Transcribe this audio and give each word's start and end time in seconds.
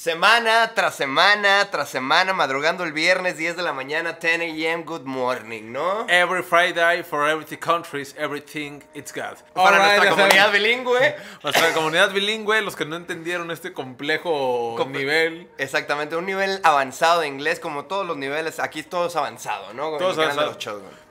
Semana 0.00 0.72
tras 0.74 0.94
semana 0.94 1.70
tras 1.70 1.90
semana, 1.90 2.32
madrugando 2.32 2.84
el 2.84 2.92
viernes, 2.94 3.36
10 3.36 3.58
de 3.58 3.62
la 3.62 3.74
mañana, 3.74 4.14
10 4.14 4.40
a.m., 4.40 4.84
good 4.84 5.02
morning, 5.04 5.72
¿no? 5.72 6.06
Every 6.08 6.42
Friday 6.42 7.02
for 7.02 7.28
every 7.28 7.44
countries, 7.58 8.14
everything 8.16 8.80
it's 8.94 9.12
God. 9.12 9.36
Para 9.52 9.76
Alright, 9.76 9.96
nuestra 9.98 10.10
comunidad 10.12 10.46
saben. 10.46 10.62
bilingüe. 10.62 11.16
Nuestra 11.42 11.74
comunidad 11.74 12.12
bilingüe, 12.14 12.62
los 12.62 12.76
que 12.76 12.86
no 12.86 12.96
entendieron 12.96 13.50
este 13.50 13.74
complejo 13.74 14.74
Com- 14.78 14.90
nivel. 14.90 15.50
Exactamente, 15.58 16.16
un 16.16 16.24
nivel 16.24 16.60
avanzado 16.62 17.20
de 17.20 17.26
inglés, 17.26 17.60
como 17.60 17.84
todos 17.84 18.06
los 18.06 18.16
niveles, 18.16 18.58
aquí 18.58 18.82
todo 18.82 19.08
es 19.08 19.16
avanzado, 19.16 19.74
¿no? 19.74 19.98
Todos 19.98 20.16
En 20.16 20.30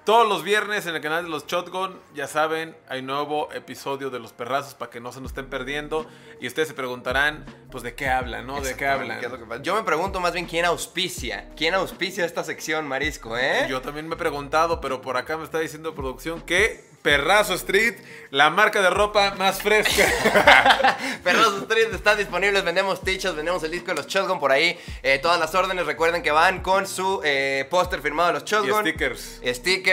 Todos 0.09 0.27
los 0.27 0.43
viernes 0.43 0.87
en 0.87 0.95
el 0.95 1.01
canal 1.03 1.25
de 1.25 1.29
los 1.29 1.45
Shotgun, 1.45 1.95
ya 2.15 2.25
saben, 2.25 2.75
hay 2.87 3.03
nuevo 3.03 3.47
episodio 3.53 4.09
de 4.09 4.17
los 4.17 4.33
perrazos 4.33 4.73
para 4.73 4.89
que 4.89 4.99
no 4.99 5.11
se 5.11 5.21
nos 5.21 5.29
estén 5.29 5.51
perdiendo. 5.51 6.07
Y 6.41 6.47
ustedes 6.47 6.67
se 6.67 6.73
preguntarán, 6.73 7.45
pues, 7.69 7.83
¿de 7.83 7.93
qué 7.93 8.09
hablan, 8.09 8.47
no? 8.47 8.59
¿De 8.59 8.75
qué 8.75 8.87
hablan? 8.87 9.19
¿Qué 9.19 9.27
es 9.27 9.31
lo 9.31 9.37
que 9.37 9.45
pasa? 9.45 9.61
Yo 9.61 9.75
me 9.75 9.83
pregunto 9.83 10.19
más 10.19 10.33
bien 10.33 10.47
quién 10.47 10.65
auspicia. 10.65 11.51
¿Quién 11.55 11.75
auspicia 11.75 12.25
esta 12.25 12.43
sección, 12.43 12.87
Marisco, 12.87 13.37
eh? 13.37 13.67
Yo 13.69 13.81
también 13.81 14.07
me 14.07 14.15
he 14.15 14.17
preguntado, 14.17 14.81
pero 14.81 14.99
por 14.99 15.15
acá 15.15 15.37
me 15.37 15.43
está 15.43 15.59
diciendo 15.59 15.93
producción 15.93 16.41
que 16.41 16.89
Perrazo 17.01 17.53
Street, 17.53 17.95
la 18.29 18.49
marca 18.49 18.81
de 18.81 18.89
ropa 18.89 19.33
más 19.35 19.61
fresca. 19.61 20.05
Perros 21.23 21.61
Street 21.61 21.93
están 21.93 22.17
disponibles, 22.17 22.63
vendemos 22.63 23.01
t-shirts, 23.01 23.35
vendemos 23.35 23.63
el 23.63 23.71
disco 23.71 23.87
de 23.87 23.95
los 23.95 24.07
Shotgun 24.07 24.39
por 24.39 24.51
ahí. 24.51 24.77
Eh, 25.01 25.19
todas 25.19 25.39
las 25.39 25.55
órdenes, 25.55 25.85
recuerden 25.85 26.21
que 26.21 26.31
van 26.31 26.61
con 26.61 26.85
su 26.87 27.21
eh, 27.23 27.65
póster 27.69 28.01
firmado 28.01 28.27
de 28.27 28.33
los 28.33 28.43
y 28.43 28.47
Shotgun. 28.47 28.81
stickers. 28.81 29.39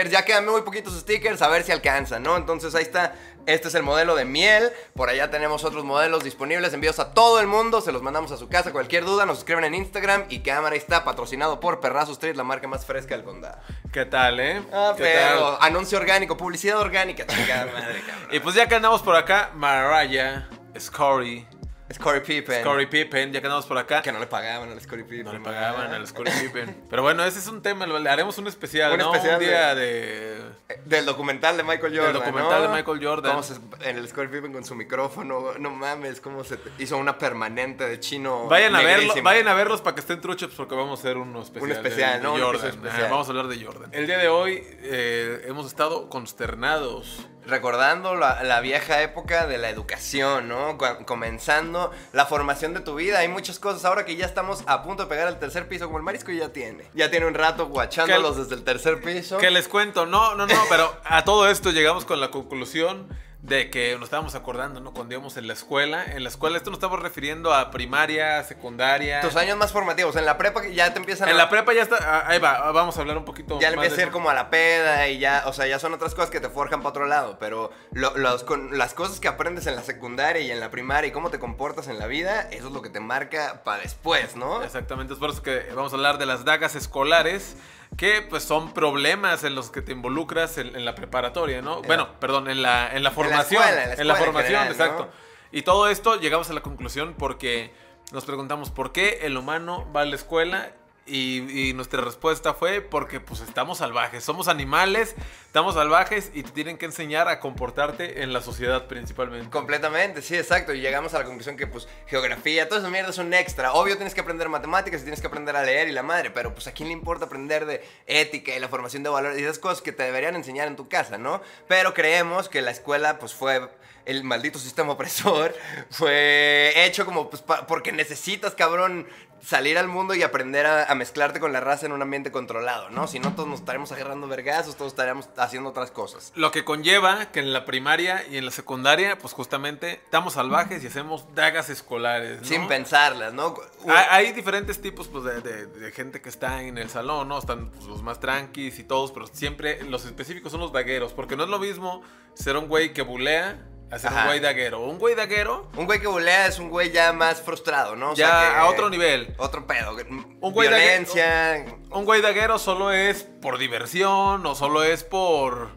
Stickers, 0.07 0.11
ya 0.11 0.25
quedan 0.25 0.45
muy 0.45 0.61
poquitos 0.61 0.93
stickers, 0.99 1.41
a 1.41 1.47
ver 1.49 1.63
si 1.63 1.71
alcanzan, 1.71 2.23
¿no? 2.23 2.37
Entonces 2.37 2.73
ahí 2.75 2.83
está. 2.83 3.13
Este 3.45 3.69
es 3.69 3.75
el 3.75 3.83
modelo 3.83 4.15
de 4.15 4.25
miel. 4.25 4.73
Por 4.93 5.09
allá 5.09 5.29
tenemos 5.31 5.63
otros 5.63 5.85
modelos 5.85 6.21
disponibles, 6.23 6.73
envíos 6.73 6.99
a 6.99 7.13
todo 7.13 7.39
el 7.39 7.47
mundo. 7.47 7.79
Se 7.79 7.93
los 7.93 8.01
mandamos 8.01 8.31
a 8.33 8.37
su 8.37 8.49
casa. 8.49 8.73
Cualquier 8.73 9.05
duda, 9.05 9.25
nos 9.25 9.37
escriben 9.37 9.63
en 9.63 9.73
Instagram. 9.73 10.25
Y 10.27 10.39
cámara 10.39 10.75
está, 10.75 11.05
patrocinado 11.05 11.61
por 11.61 11.79
Perrazo 11.79 12.11
Street, 12.11 12.35
la 12.35 12.43
marca 12.43 12.67
más 12.67 12.85
fresca 12.85 13.15
del 13.15 13.23
condado. 13.23 13.57
¿Qué 13.93 14.03
tal, 14.05 14.41
eh? 14.41 14.61
Ah, 14.73 14.93
¿Qué 14.97 15.03
pero 15.03 15.57
tal? 15.57 15.69
anuncio 15.69 15.97
orgánico, 15.97 16.35
publicidad 16.35 16.77
orgánica, 16.77 17.25
chingada 17.25 17.71
madre, 17.71 18.01
cabrón. 18.05 18.27
Y 18.31 18.39
pues 18.41 18.53
ya 18.55 18.67
que 18.67 18.75
andamos 18.75 19.01
por 19.01 19.15
acá, 19.15 19.51
Mariah, 19.55 20.49
Scotty, 20.77 21.47
Scottie 21.93 22.21
Pippen. 22.21 22.61
Scottie 22.61 22.87
Pippen, 22.87 23.31
ya 23.31 23.39
que 23.39 23.47
andamos 23.47 23.65
por 23.65 23.77
acá. 23.77 24.01
Que 24.01 24.11
no 24.11 24.19
le 24.19 24.27
pagaban 24.27 24.69
al 24.71 24.81
Scottie 24.81 25.03
Pippen. 25.05 25.25
No 25.25 25.33
le 25.33 25.39
pagaban 25.39 25.93
al 25.93 26.05
Scottie 26.07 26.33
Pippen. 26.41 26.83
Pero 26.89 27.01
bueno, 27.01 27.23
ese 27.23 27.39
es 27.39 27.47
un 27.47 27.61
tema, 27.61 27.85
le 27.87 28.09
haremos 28.09 28.37
un 28.37 28.47
especial, 28.47 28.91
Un 28.93 28.97
¿no? 28.99 29.13
especial 29.13 29.39
un 29.39 29.45
día 29.47 29.73
de... 29.75 30.37
Eh, 30.69 30.81
Del 30.85 31.05
documental 31.05 31.55
de 31.57 31.63
Michael 31.63 31.95
Jordan. 31.97 32.13
documental 32.13 32.63
¿no? 32.63 32.69
de 32.71 32.75
Michael 32.77 32.99
Jordan. 33.05 33.31
Cómo 33.31 33.43
se- 33.43 33.55
en 33.89 33.97
el 33.97 34.07
Scottie 34.07 34.29
Pippen 34.29 34.51
con 34.53 34.65
su 34.65 34.75
micrófono. 34.75 35.53
No 35.59 35.69
mames, 35.69 36.19
cómo 36.19 36.43
se 36.43 36.57
hizo 36.77 36.97
una 36.97 37.17
permanente 37.17 37.87
de 37.87 37.99
chino. 37.99 38.47
Vayan 38.47 38.75
a 38.75 38.81
verlo, 38.81 39.13
vayan 39.23 39.47
a 39.47 39.53
verlos 39.53 39.81
para 39.81 39.95
que 39.95 40.01
estén 40.01 40.19
truchos 40.19 40.53
porque 40.55 40.75
vamos 40.75 40.99
a 40.99 41.01
hacer 41.01 41.17
uno 41.17 41.41
especial. 41.41 41.63
Un 41.63 41.71
especial, 41.71 42.17
de- 42.17 42.23
¿no? 42.23 42.33
Un 42.33 42.41
Jordan. 42.41 42.55
episodio 42.55 42.73
especial. 42.75 43.01
Ajá, 43.05 43.11
vamos 43.11 43.27
a 43.27 43.29
hablar 43.31 43.47
de 43.47 43.63
Jordan. 43.65 43.89
El 43.93 44.07
día 44.07 44.17
de 44.17 44.27
hoy 44.27 44.61
eh, 44.81 45.43
hemos 45.47 45.65
estado 45.67 46.09
consternados. 46.09 47.25
Recordando 47.47 48.15
la, 48.15 48.43
la 48.43 48.59
vieja 48.59 49.01
época 49.01 49.47
de 49.47 49.57
la 49.57 49.69
educación, 49.69 50.47
¿no? 50.49 50.77
Cu- 50.77 51.05
comenzando 51.05 51.91
la 52.11 52.25
formación 52.25 52.73
de 52.73 52.81
tu 52.81 52.95
vida. 52.95 53.19
Hay 53.19 53.29
muchas 53.29 53.57
cosas 53.57 53.85
ahora 53.85 54.03
que 54.05 54.15
ya 54.17 54.25
estamos 54.25 54.63
a 54.67 54.83
punto 54.83 55.03
de 55.03 55.09
pegar 55.09 55.27
al 55.27 55.39
tercer 55.39 55.67
piso, 55.67 55.85
como 55.85 55.97
el 55.97 56.03
marisco 56.03 56.31
ya 56.31 56.49
tiene. 56.49 56.83
Ya 56.93 57.09
tiene 57.09 57.25
un 57.25 57.33
rato 57.33 57.67
guachándolos 57.67 58.35
desde 58.37 58.55
el 58.55 58.63
tercer 58.63 59.01
piso. 59.01 59.37
Que 59.37 59.49
les 59.49 59.67
cuento, 59.67 60.05
no, 60.05 60.35
no, 60.35 60.45
no, 60.45 60.61
pero 60.69 60.93
a 61.05 61.23
todo 61.23 61.49
esto 61.49 61.71
llegamos 61.71 62.03
con 62.05 62.19
la 62.19 62.31
conclusión 62.31 63.07
de 63.41 63.69
que 63.69 63.93
nos 63.95 64.05
estábamos 64.05 64.35
acordando, 64.35 64.79
¿no? 64.79 64.93
Cuando 64.93 65.13
íbamos 65.13 65.37
en 65.37 65.47
la 65.47 65.53
escuela. 65.53 66.03
En 66.03 66.23
la 66.23 66.29
escuela, 66.29 66.57
esto 66.57 66.69
nos 66.71 66.77
estamos 66.77 66.99
refiriendo 67.01 67.53
a 67.53 67.71
primaria, 67.71 68.43
secundaria. 68.43 69.21
Tus 69.21 69.35
años 69.35 69.57
más 69.57 69.71
formativos. 69.71 70.15
En 70.15 70.25
la 70.25 70.37
prepa 70.37 70.65
ya 70.67 70.91
te 70.91 70.99
empiezan 70.99 71.29
En 71.29 71.35
a... 71.35 71.37
la 71.37 71.49
prepa 71.49 71.71
ya 71.73 71.83
está, 71.83 71.97
ah, 72.01 72.23
ahí 72.27 72.39
va, 72.39 72.71
vamos 72.71 72.97
a 72.97 73.01
hablar 73.01 73.15
un 73.17 73.25
poquito 73.25 73.59
Ya 73.61 73.69
empieza 73.69 74.01
a 74.01 74.05
ir 74.05 74.11
como 74.11 74.29
a 74.29 74.33
la 74.33 74.49
peda 74.49 75.07
y 75.07 75.19
ya, 75.19 75.43
o 75.45 75.53
sea, 75.53 75.67
ya 75.67 75.77
son 75.79 75.93
otras 75.93 76.13
cosas 76.15 76.29
que 76.31 76.39
te 76.41 76.49
forjan 76.49 76.79
para 76.81 76.89
otro 76.89 77.05
lado, 77.05 77.37
pero 77.39 77.71
lo- 77.91 78.17
los 78.17 78.43
con- 78.43 78.77
las 78.77 78.93
cosas 78.93 79.19
que 79.19 79.27
aprendes 79.27 79.67
en 79.67 79.75
la 79.75 79.83
secundaria 79.83 80.41
y 80.41 80.51
en 80.51 80.59
la 80.59 80.69
primaria 80.71 81.07
y 81.07 81.11
cómo 81.11 81.29
te 81.29 81.39
comportas 81.39 81.87
en 81.87 81.99
la 81.99 82.07
vida, 82.07 82.49
eso 82.51 82.67
es 82.67 82.73
lo 82.73 82.81
que 82.81 82.89
te 82.89 82.99
marca 82.99 83.61
para 83.63 83.83
después, 83.83 84.35
¿no? 84.35 84.63
Exactamente, 84.63 85.13
es 85.13 85.19
por 85.19 85.29
eso 85.29 85.41
que 85.43 85.67
vamos 85.75 85.93
a 85.93 85.95
hablar 85.95 86.17
de 86.17 86.25
las 86.25 86.43
dagas 86.43 86.75
escolares, 86.75 87.55
que 87.95 88.21
pues 88.21 88.43
son 88.43 88.73
problemas 88.73 89.43
en 89.43 89.55
los 89.55 89.69
que 89.71 89.81
te 89.81 89.91
involucras 89.93 90.57
en, 90.57 90.75
en 90.75 90.83
la 90.85 90.93
preparatoria, 90.95 91.61
¿no? 91.61 91.77
En 91.77 91.83
bueno, 91.87 92.03
la- 92.11 92.19
perdón, 92.19 92.49
en 92.49 92.61
la, 92.61 92.89
en 92.93 93.03
la 93.03 93.11
formación. 93.11 93.61
escuela, 93.63 93.81
en 93.83 93.87
la 93.87 93.93
escuela 93.93 94.13
en 94.17 94.23
formación, 94.25 94.59
general, 94.61 94.65
¿no? 94.67 94.71
exacto. 94.83 95.09
Y 95.51 95.61
todo 95.61 95.87
esto 95.89 96.19
llegamos 96.19 96.49
a 96.49 96.53
la 96.53 96.61
conclusión 96.61 97.15
porque 97.17 97.73
nos 98.11 98.25
preguntamos 98.25 98.69
por 98.69 98.91
qué 98.91 99.19
el 99.23 99.37
humano 99.37 99.89
va 99.95 100.01
a 100.01 100.05
la 100.05 100.15
escuela 100.15 100.71
y, 101.07 101.73
nuestra 101.73 102.01
respuesta 102.01 102.53
fue 102.53 102.81
porque 102.81 103.19
pues 103.19 103.41
estamos 103.41 103.79
salvajes, 103.79 104.23
somos 104.23 104.47
animales, 104.47 105.15
estamos 105.45 105.75
salvajes 105.75 106.31
y 106.33 106.43
te 106.43 106.51
tienen 106.51 106.77
que 106.77 106.85
enseñar 106.85 107.27
a 107.27 107.39
comportarte 107.39 108.23
en 108.23 108.33
la 108.33 108.41
sociedad 108.41 108.87
principalmente. 108.87 109.49
Completamente, 109.49 110.21
sí, 110.21 110.35
exacto. 110.35 110.73
Y 110.73 110.81
llegamos 110.81 111.13
a 111.13 111.19
la 111.19 111.25
conclusión 111.25 111.57
que, 111.57 111.67
pues, 111.67 111.87
geografía, 112.07 112.67
todas 112.67 112.83
esas 112.83 112.91
mierdas 112.91 113.15
son 113.15 113.33
extra. 113.33 113.73
Obvio 113.73 113.95
tienes 113.95 114.13
que 114.13 114.21
aprender 114.21 114.49
matemáticas 114.49 115.01
y 115.01 115.03
tienes 115.03 115.21
que 115.21 115.27
aprender 115.27 115.55
a 115.55 115.63
leer 115.63 115.87
y 115.87 115.91
la 115.91 116.03
madre, 116.03 116.31
pero 116.31 116.53
pues 116.53 116.67
a 116.67 116.71
quién 116.71 116.89
le 116.89 116.93
importa 116.93 117.25
aprender 117.25 117.65
de 117.65 117.85
ética 118.05 118.55
y 118.55 118.59
la 118.59 118.67
formación 118.67 119.03
de 119.03 119.09
valores 119.09 119.39
y 119.39 119.43
esas 119.43 119.59
cosas 119.59 119.81
que 119.81 119.91
te 119.91 120.03
deberían 120.03 120.35
enseñar 120.35 120.67
en 120.67 120.75
tu 120.75 120.87
casa, 120.87 121.17
¿no? 121.17 121.41
Pero 121.67 121.93
creemos 121.93 122.49
que 122.49 122.61
la 122.61 122.71
escuela, 122.71 123.19
pues, 123.19 123.33
fue 123.33 123.69
el 124.07 124.23
maldito 124.23 124.57
sistema 124.57 124.93
opresor, 124.93 125.53
fue 125.89 126.85
hecho 126.85 127.05
como, 127.05 127.29
pues, 127.29 127.43
porque 127.67 127.91
necesitas, 127.91 128.55
cabrón, 128.55 129.07
salir 129.41 129.77
al 129.77 129.87
mundo 129.87 130.13
y 130.15 130.23
aprender 130.23 130.65
a, 130.65 130.85
a 130.91 130.95
mezclarte 130.95 131.39
con 131.39 131.53
la 131.53 131.59
raza 131.59 131.85
en 131.85 131.91
un 131.91 132.01
ambiente 132.01 132.31
controlado, 132.31 132.89
¿no? 132.89 133.07
Si 133.07 133.19
no, 133.19 133.33
todos 133.33 133.47
nos 133.47 133.59
estaremos 133.59 133.91
agarrando 133.91 134.27
vergazos, 134.27 134.75
todos 134.75 134.91
estaríamos 134.93 135.29
haciendo 135.37 135.69
otras 135.69 135.91
cosas. 135.91 136.31
Lo 136.35 136.51
que 136.51 136.63
conlleva 136.65 137.31
que 137.31 137.39
en 137.39 137.53
la 137.53 137.65
primaria 137.65 138.25
y 138.29 138.37
en 138.37 138.45
la 138.45 138.51
secundaria, 138.51 139.17
pues 139.17 139.33
justamente 139.33 140.01
estamos 140.03 140.33
salvajes 140.33 140.83
y 140.83 140.87
hacemos 140.87 141.25
dagas 141.35 141.69
escolares. 141.69 142.41
¿no? 142.41 142.47
Sin 142.47 142.67
pensarlas, 142.67 143.33
¿no? 143.33 143.55
Hay, 143.87 144.25
hay 144.27 144.31
diferentes 144.33 144.81
tipos 144.81 145.07
pues, 145.07 145.23
de, 145.23 145.41
de- 145.41 145.67
de 145.67 145.91
gente 145.91 146.21
que 146.21 146.29
está 146.29 146.63
en 146.63 146.77
el 146.77 146.89
salón, 146.89 147.27
¿no? 147.27 147.37
Están 147.37 147.69
pues, 147.71 147.85
los 147.85 148.01
más 148.01 148.19
tranquis 148.19 148.79
y 148.79 148.83
todos, 148.83 149.11
pero 149.11 149.27
siempre 149.27 149.83
los 149.83 150.05
específicos 150.05 150.51
son 150.51 150.61
los 150.61 150.71
dagueros. 150.71 151.13
Porque 151.13 151.35
no 151.35 151.43
es 151.43 151.49
lo 151.49 151.59
mismo 151.59 152.01
ser 152.33 152.57
un 152.57 152.67
güey 152.67 152.93
que 152.93 153.01
bulea 153.01 153.66
Ajá. 153.91 154.21
un 154.21 154.25
güey 154.27 154.39
daguero. 154.39 154.81
Un 154.81 154.97
güey 154.99 155.15
daguero, 155.15 155.69
Un 155.77 155.85
güey 155.85 155.99
que 156.01 156.07
bulea 156.07 156.47
es 156.47 156.59
un 156.59 156.69
güey 156.69 156.91
ya 156.91 157.13
más 157.13 157.41
frustrado, 157.41 157.95
¿no? 157.95 158.11
O 158.11 158.15
ya 158.15 158.27
sea 158.27 158.49
que- 158.51 158.55
a 158.57 158.65
otro 158.67 158.89
nivel. 158.89 159.33
Otro 159.37 159.65
pedo. 159.65 159.95
Un 160.09 160.51
güey 160.53 160.67
Violencia. 160.69 161.65
Un 161.91 162.05
güey 162.05 162.21
daguero 162.21 162.59
solo 162.59 162.91
es 162.91 163.23
por 163.23 163.57
diversión 163.57 164.45
o 164.45 164.55
solo 164.55 164.83
es 164.83 165.03
por... 165.03 165.69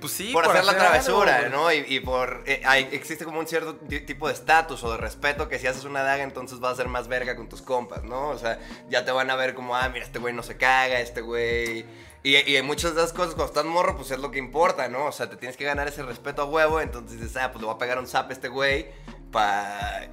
Pues 0.00 0.12
sí, 0.12 0.30
por, 0.32 0.44
hacer 0.46 0.64
la 0.64 0.76
travesura. 0.76 1.48
¿no? 1.48 1.72
Y, 1.72 1.78
y 1.88 1.98
por. 1.98 2.44
eh, 2.46 2.62
hay- 2.64 2.88
existe 2.92 3.24
como 3.24 3.40
un 3.40 3.48
cierto 3.48 3.74
ti- 3.74 3.98
tipo 3.98 4.28
de 4.28 4.34
estatus 4.34 4.84
o 4.84 4.92
de 4.92 4.96
respeto 4.96 5.48
que 5.48 5.58
si 5.58 5.66
haces 5.66 5.82
una 5.82 6.04
daga, 6.04 6.22
entonces 6.22 6.60
vas 6.60 6.74
a 6.74 6.76
ser 6.76 6.86
más 6.86 7.08
verga 7.08 7.34
con 7.34 7.48
tus 7.48 7.62
compas, 7.62 8.04
¿no? 8.04 8.28
O 8.28 8.38
sea, 8.38 8.60
ya 8.88 9.04
te 9.04 9.10
van 9.10 9.28
a 9.28 9.34
ver 9.34 9.54
como, 9.54 9.74
ah, 9.74 9.88
mira, 9.88 10.04
este 10.04 10.20
güey 10.20 10.32
no 10.32 10.44
se 10.44 10.56
caga, 10.56 11.00
este 11.00 11.20
güey. 11.20 11.84
Y, 12.28 12.56
y 12.56 12.60
muchas 12.60 12.94
de 12.94 13.00
esas 13.00 13.14
cosas, 13.14 13.34
cuando 13.34 13.46
estás 13.46 13.64
morro, 13.64 13.96
pues 13.96 14.10
es 14.10 14.18
lo 14.18 14.30
que 14.30 14.38
importa, 14.38 14.86
¿no? 14.88 15.06
O 15.06 15.12
sea, 15.12 15.30
te 15.30 15.36
tienes 15.36 15.56
que 15.56 15.64
ganar 15.64 15.88
ese 15.88 16.02
respeto 16.02 16.42
a 16.42 16.44
huevo, 16.44 16.78
entonces 16.78 17.18
dices, 17.18 17.34
ah, 17.38 17.50
pues 17.50 17.62
le 17.62 17.66
voy 17.66 17.74
a 17.74 17.78
pegar 17.78 17.98
un 17.98 18.06
zap 18.06 18.28
a 18.28 18.32
este 18.34 18.48
güey 18.48 18.88
para 19.32 20.10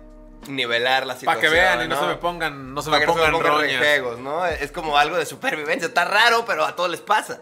nivelar 0.47 1.05
la 1.05 1.15
Para 1.15 1.19
situación. 1.19 1.41
que 1.41 1.49
vean 1.49 1.81
y 1.83 1.87
no, 1.89 1.95
¿no? 1.95 2.01
se 2.01 2.07
me 2.07 2.15
pongan, 2.15 2.73
no 2.73 2.81
se 2.81 2.89
Para 2.89 2.99
me 2.99 3.05
que 3.05 3.07
no 3.07 3.13
se 3.13 3.19
pongan 3.19 3.33
me 3.33 3.99
pongan 3.99 4.23
¿no? 4.23 4.45
Es 4.45 4.71
como 4.71 4.97
algo 4.97 5.17
de 5.17 5.25
supervivencia. 5.25 5.89
Está 5.89 6.05
raro, 6.05 6.45
pero 6.45 6.63
a 6.63 6.73
todos 6.73 6.89
les 6.89 7.01
pasa. 7.01 7.41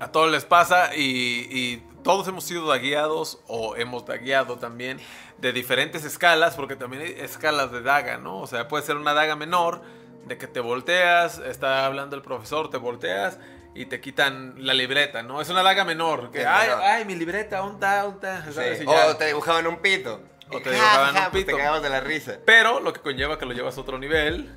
A 0.00 0.10
todos 0.10 0.30
les 0.30 0.46
pasa 0.46 0.94
y, 0.96 1.46
y 1.50 1.84
todos 2.02 2.26
hemos 2.26 2.44
sido 2.44 2.68
dagueados 2.68 3.40
o 3.48 3.76
hemos 3.76 4.06
dagueado 4.06 4.56
también 4.56 4.98
de 5.36 5.52
diferentes 5.52 6.06
escalas, 6.06 6.54
porque 6.54 6.76
también 6.76 7.02
hay 7.02 7.10
escalas 7.18 7.70
de 7.70 7.82
daga, 7.82 8.16
¿no? 8.16 8.38
O 8.40 8.46
sea, 8.46 8.66
puede 8.66 8.82
ser 8.82 8.96
una 8.96 9.12
daga 9.12 9.36
menor, 9.36 9.82
de 10.24 10.38
que 10.38 10.46
te 10.46 10.60
volteas, 10.60 11.38
está 11.38 11.84
hablando 11.84 12.16
el 12.16 12.22
profesor, 12.22 12.70
te 12.70 12.78
volteas 12.78 13.38
y 13.76 13.86
te 13.86 14.00
quitan 14.00 14.54
la 14.58 14.74
libreta, 14.74 15.22
¿no? 15.22 15.40
Es 15.40 15.48
una 15.48 15.62
daga 15.62 15.84
menor, 15.84 16.30
que, 16.30 16.46
ay, 16.46 16.68
menor. 16.68 16.82
ay, 16.84 17.04
mi 17.04 17.14
libreta, 17.14 17.58
¿dónde 17.58 17.74
está? 17.74 18.02
¿Dónde 18.02 18.16
está? 18.28 18.52
¿Sabes? 18.52 18.78
Sí. 18.78 18.84
O 18.86 19.16
te 19.16 19.26
dibujaban 19.26 19.66
un 19.66 19.78
pito. 19.78 20.22
O 20.50 20.60
te 20.60 20.64
Ja, 20.70 20.74
dibujaban 20.74 21.14
ja, 21.14 21.24
un 21.26 21.30
pues 21.32 21.44
pito. 21.44 21.56
te 21.56 21.62
cagabas 21.62 21.82
de 21.82 21.90
la 21.90 22.00
risa. 22.00 22.38
Pero 22.44 22.80
lo 22.80 22.92
que 22.92 23.00
conlleva 23.00 23.38
que 23.38 23.46
lo 23.46 23.52
llevas 23.52 23.76
a 23.76 23.80
otro 23.80 23.98
nivel, 23.98 24.52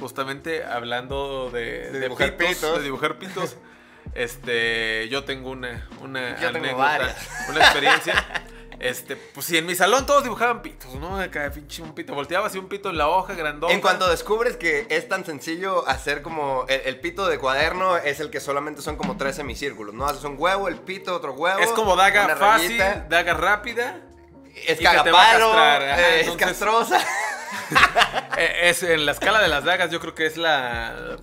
justamente 0.00 0.64
hablando 0.64 1.50
de, 1.50 1.90
De 1.90 2.00
dibujar 2.00 2.36
pitos. 2.36 2.78
de 2.78 2.84
dibujar 2.84 3.18
pitos. 3.18 3.56
Este, 4.14 5.08
yo 5.08 5.24
tengo 5.24 5.50
una, 5.50 5.88
una 6.00 6.38
Yo 6.38 6.50
tengo 6.52 6.82
anécdota, 6.82 7.16
una 7.48 7.60
experiencia. 7.60 8.14
Este, 8.82 9.16
pues 9.16 9.46
sí, 9.46 9.56
en 9.56 9.64
mi 9.66 9.74
salón 9.74 10.06
todos 10.06 10.24
dibujaban 10.24 10.60
pitos, 10.60 10.94
¿no? 10.96 11.18
Acá, 11.20 11.50
pinche 11.54 11.82
un 11.82 11.94
pito, 11.94 12.14
volteaba 12.14 12.48
así 12.48 12.58
un 12.58 12.68
pito 12.68 12.90
en 12.90 12.98
la 12.98 13.08
hoja 13.08 13.34
grandota. 13.34 13.72
En 13.72 13.80
cuanto 13.80 14.08
descubres 14.08 14.56
que 14.56 14.86
es 14.90 15.08
tan 15.08 15.24
sencillo 15.24 15.86
hacer 15.88 16.20
como 16.22 16.64
el, 16.68 16.80
el 16.86 17.00
pito 17.00 17.26
de 17.28 17.38
cuaderno 17.38 17.96
es 17.96 18.18
el 18.20 18.30
que 18.30 18.40
solamente 18.40 18.82
son 18.82 18.96
como 18.96 19.16
tres 19.16 19.36
semicírculos, 19.36 19.94
¿no? 19.94 20.04
Haces 20.06 20.24
un 20.24 20.34
huevo, 20.36 20.66
el 20.68 20.76
pito, 20.80 21.14
otro 21.14 21.32
huevo. 21.34 21.60
es 21.60 21.70
como 21.70 21.94
daga 21.96 22.36
fácil, 22.36 22.78
rayita. 22.78 23.06
daga 23.08 23.34
rápida. 23.34 24.00
Es 24.66 24.80
cagapalo, 24.80 25.54
eh, 25.80 26.20
es 26.20 26.26
entonces- 26.26 26.46
castrosa. 26.46 27.00
Eh, 28.36 28.70
es 28.70 28.82
en 28.82 29.04
la 29.06 29.12
escala 29.12 29.40
de 29.40 29.48
las 29.48 29.64
dagas, 29.64 29.90
yo 29.90 30.00
creo 30.00 30.14
que 30.14 30.26
es 30.26 30.36
la. 30.36 31.18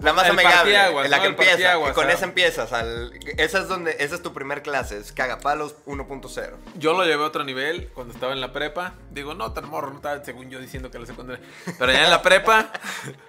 La 0.00 0.12
más 0.12 0.26
El 0.26 0.30
amigable, 0.30 0.54
partiaguas, 0.54 1.10
la 1.10 1.16
¿no? 1.16 1.22
que 1.22 1.28
empieza, 1.30 1.84
que 1.84 1.92
con 1.92 2.08
esa 2.08 2.24
empiezas. 2.24 2.72
Al, 2.72 3.12
esa 3.36 3.58
es 3.58 3.66
donde, 3.66 3.96
esa 3.98 4.14
es 4.14 4.22
tu 4.22 4.32
primer 4.32 4.62
clase, 4.62 4.96
es 4.96 5.10
cagapalos 5.10 5.74
1.0. 5.86 6.52
Yo 6.76 6.92
lo 6.92 7.02
llevé 7.02 7.24
a 7.24 7.26
otro 7.26 7.42
nivel 7.42 7.88
cuando 7.94 8.14
estaba 8.14 8.32
en 8.32 8.40
la 8.40 8.52
prepa. 8.52 8.94
Digo, 9.10 9.34
no, 9.34 9.52
tan 9.52 9.68
morro, 9.68 9.90
no 9.90 9.96
estaba 9.96 10.24
según 10.24 10.50
yo 10.50 10.60
diciendo 10.60 10.92
que 10.92 11.00
la 11.00 11.06
secundaria. 11.06 11.44
Pero 11.80 11.90
ya 11.90 12.04
en 12.04 12.10
la 12.10 12.22
prepa, 12.22 12.70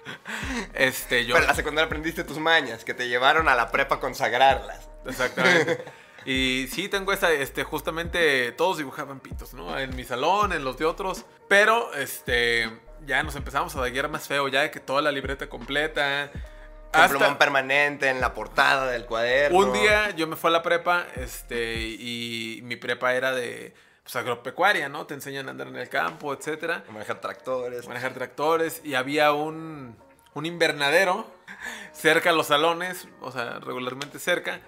este, 0.74 1.26
yo. 1.26 1.34
Pero 1.34 1.48
la 1.48 1.56
secundaria 1.56 1.86
aprendiste 1.86 2.22
tus 2.22 2.38
mañas, 2.38 2.84
que 2.84 2.94
te 2.94 3.08
llevaron 3.08 3.48
a 3.48 3.56
la 3.56 3.72
prepa 3.72 3.96
a 3.96 4.00
consagrarlas. 4.00 4.88
Exactamente. 5.06 5.84
Y 6.26 6.68
sí, 6.70 6.90
tengo 6.90 7.14
esa, 7.14 7.32
este, 7.32 7.64
justamente 7.64 8.52
todos 8.52 8.76
dibujaban 8.76 9.20
pitos, 9.20 9.54
¿no? 9.54 9.78
En 9.78 9.96
mi 9.96 10.04
salón, 10.04 10.52
en 10.52 10.64
los 10.64 10.76
de 10.76 10.84
otros. 10.84 11.24
Pero, 11.48 11.94
este, 11.94 12.70
ya 13.06 13.22
nos 13.22 13.36
empezamos 13.36 13.74
a 13.74 13.80
daguear 13.80 14.08
más 14.08 14.28
feo, 14.28 14.48
ya 14.48 14.60
de 14.60 14.70
que 14.70 14.80
toda 14.80 15.00
la 15.00 15.12
libreta 15.12 15.48
completa. 15.48 16.30
Con 16.92 17.00
Hasta 17.02 17.16
plumón 17.16 17.38
permanente 17.38 18.08
en 18.08 18.20
la 18.20 18.34
portada 18.34 18.86
del 18.86 19.06
cuaderno. 19.06 19.56
un 19.56 19.72
día 19.72 20.10
yo 20.10 20.26
me 20.26 20.34
fui 20.34 20.48
a 20.48 20.52
la 20.52 20.62
prepa, 20.62 21.06
este, 21.14 21.78
y 21.78 22.60
mi 22.64 22.74
prepa 22.76 23.14
era 23.14 23.32
de, 23.32 23.74
pues, 24.02 24.16
agropecuaria, 24.16 24.88
¿no? 24.88 25.06
Te 25.06 25.14
enseñan 25.14 25.46
a 25.46 25.52
andar 25.52 25.68
en 25.68 25.76
el 25.76 25.88
campo, 25.88 26.34
etcétera. 26.34 26.82
A 26.88 26.92
manejar 26.92 27.20
tractores. 27.20 27.86
manejar 27.86 28.12
tractores 28.12 28.82
y 28.84 28.94
había 28.94 29.32
un, 29.32 29.96
un 30.34 30.46
invernadero 30.46 31.30
cerca 31.92 32.30
a 32.30 32.32
los 32.32 32.48
salones, 32.48 33.06
o 33.20 33.30
sea, 33.30 33.60
regularmente 33.60 34.18
cerca. 34.18 34.60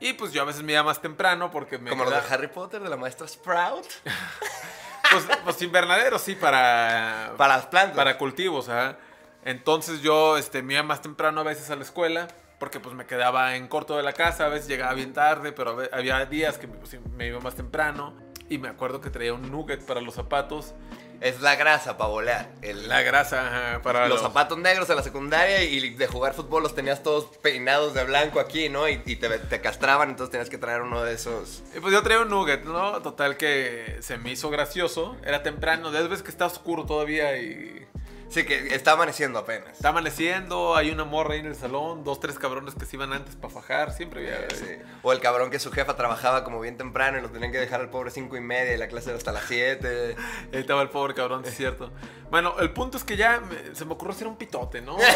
Y 0.00 0.14
pues 0.14 0.32
yo 0.32 0.42
a 0.42 0.44
veces 0.44 0.62
me 0.62 0.72
iba 0.72 0.82
más 0.82 1.00
temprano 1.00 1.50
porque 1.50 1.78
me 1.78 1.90
Como 1.90 2.04
los 2.04 2.12
de 2.12 2.34
Harry 2.34 2.48
Potter, 2.48 2.82
de 2.82 2.88
la 2.88 2.96
maestra 2.96 3.28
Sprout. 3.28 3.86
pues, 5.10 5.26
pues 5.44 5.62
invernadero, 5.62 6.18
sí, 6.18 6.34
para, 6.34 7.32
Para 7.36 7.56
las 7.56 7.66
plantas. 7.66 7.96
para 7.96 8.18
cultivos, 8.18 8.68
ajá. 8.68 8.98
Entonces 9.44 10.02
yo 10.02 10.36
este, 10.36 10.62
me 10.62 10.74
iba 10.74 10.82
más 10.82 11.02
temprano 11.02 11.40
a 11.40 11.44
veces 11.44 11.70
a 11.70 11.76
la 11.76 11.82
escuela 11.82 12.28
porque 12.58 12.78
pues 12.78 12.94
me 12.94 13.06
quedaba 13.06 13.56
en 13.56 13.68
corto 13.68 13.96
de 13.96 14.02
la 14.02 14.12
casa, 14.12 14.44
a 14.44 14.48
veces 14.48 14.68
llegaba 14.68 14.92
bien 14.92 15.14
tarde, 15.14 15.50
pero 15.52 15.78
había 15.92 16.24
días 16.26 16.58
que 16.58 16.68
pues, 16.68 16.94
me 17.16 17.26
iba 17.26 17.40
más 17.40 17.54
temprano. 17.54 18.14
Y 18.50 18.58
me 18.58 18.68
acuerdo 18.68 19.00
que 19.00 19.10
traía 19.10 19.32
un 19.32 19.50
nugget 19.50 19.84
para 19.86 20.00
los 20.00 20.14
zapatos, 20.14 20.74
Es 21.22 21.42
la 21.42 21.54
grasa 21.54 21.98
para 21.98 22.08
volar. 22.08 22.50
El- 22.62 22.88
la 22.88 23.02
grasa 23.02 23.46
ajá, 23.74 23.82
para 23.82 24.08
los 24.08 24.22
zapatos 24.22 24.56
negros 24.56 24.88
en 24.88 24.96
la 24.96 25.02
secundaria 25.02 25.62
y 25.62 25.90
de 25.90 26.06
jugar 26.06 26.32
fútbol 26.32 26.62
los 26.62 26.74
tenías 26.74 27.02
todos 27.02 27.26
peinados 27.42 27.92
de 27.92 28.04
blanco 28.04 28.40
aquí, 28.40 28.70
¿no? 28.70 28.88
Y, 28.88 29.02
y 29.04 29.16
te, 29.16 29.28
te 29.38 29.60
castraban, 29.60 30.08
entonces 30.08 30.30
tenías 30.32 30.48
que 30.48 30.56
traer 30.56 30.80
uno 30.80 31.02
de 31.04 31.12
esos. 31.12 31.62
Y 31.76 31.80
pues 31.80 31.92
yo 31.92 32.02
traía 32.02 32.22
un 32.22 32.30
nugget, 32.30 32.64
¿no? 32.64 33.02
Total 33.02 33.36
que 33.36 33.98
se 34.00 34.16
me 34.16 34.30
hizo 34.32 34.48
gracioso. 34.48 35.14
Era 35.22 35.42
temprano, 35.42 35.90
de 35.90 36.08
ves 36.08 36.22
que 36.22 36.30
está 36.30 36.46
oscuro 36.46 36.86
todavía 36.86 37.36
y 37.36 37.86
Sí, 38.30 38.44
que 38.44 38.74
está 38.74 38.92
amaneciendo 38.92 39.38
apenas. 39.40 39.72
está 39.72 39.88
amaneciendo. 39.88 40.76
Hay 40.76 40.90
una 40.90 41.04
morra 41.04 41.34
ahí 41.34 41.40
en 41.40 41.46
el 41.46 41.56
salón, 41.56 42.04
dos, 42.04 42.20
tres 42.20 42.38
cabrones 42.38 42.74
que 42.76 42.86
se 42.86 42.94
iban 42.96 43.12
antes 43.12 43.34
para 43.36 43.52
fajar. 43.52 43.92
Siempre 43.92 44.20
había. 44.34 44.48
Sí. 44.50 44.76
O 45.02 45.12
el 45.12 45.18
cabrón 45.20 45.50
que 45.50 45.58
su 45.58 45.72
jefa 45.72 45.96
trabajaba 45.96 46.44
como 46.44 46.60
bien 46.60 46.76
temprano 46.76 47.18
y 47.18 47.22
lo 47.22 47.28
tenían 47.30 47.50
que 47.50 47.58
dejar 47.58 47.80
al 47.80 47.90
pobre 47.90 48.10
cinco 48.12 48.36
y 48.36 48.40
media 48.40 48.72
y 48.72 48.76
la 48.78 48.86
clase 48.88 49.10
era 49.10 49.18
hasta 49.18 49.32
las 49.32 49.44
7. 49.48 50.14
Ahí 50.52 50.60
estaba 50.60 50.80
el 50.82 50.90
pobre 50.90 51.12
cabrón, 51.14 51.42
es 51.44 51.56
cierto. 51.56 51.90
Bueno, 52.30 52.54
el 52.60 52.70
punto 52.72 52.96
es 52.98 53.02
que 53.04 53.16
ya 53.16 53.40
me- 53.40 53.74
se 53.74 53.84
me 53.84 53.94
ocurrió 53.94 54.14
hacer 54.14 54.28
un 54.28 54.36
pitote, 54.36 54.80
¿no? 54.80 54.96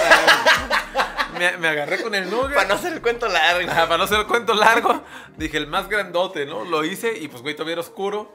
Me, 1.39 1.57
me 1.59 1.67
agarré 1.69 2.01
con 2.01 2.15
el 2.15 2.31
nugget. 2.31 2.55
Para 2.55 2.69
no 2.69 2.75
hacer 2.75 2.93
el 2.93 3.03
cuento 3.03 3.27
largo. 3.29 3.69
Ajá, 3.69 3.85
para 3.87 3.99
no 3.99 4.05
hacer 4.05 4.21
el 4.21 4.27
cuento 4.27 4.55
largo, 4.55 5.03
dije 5.37 5.57
el 5.57 5.67
más 5.67 5.89
grandote, 5.89 6.47
¿no? 6.47 6.65
Lo 6.65 6.85
hice 6.85 7.19
y 7.19 7.27
pues, 7.27 7.43
güey, 7.43 7.55
todavía 7.57 7.73
era 7.73 7.81
oscuro. 7.81 8.33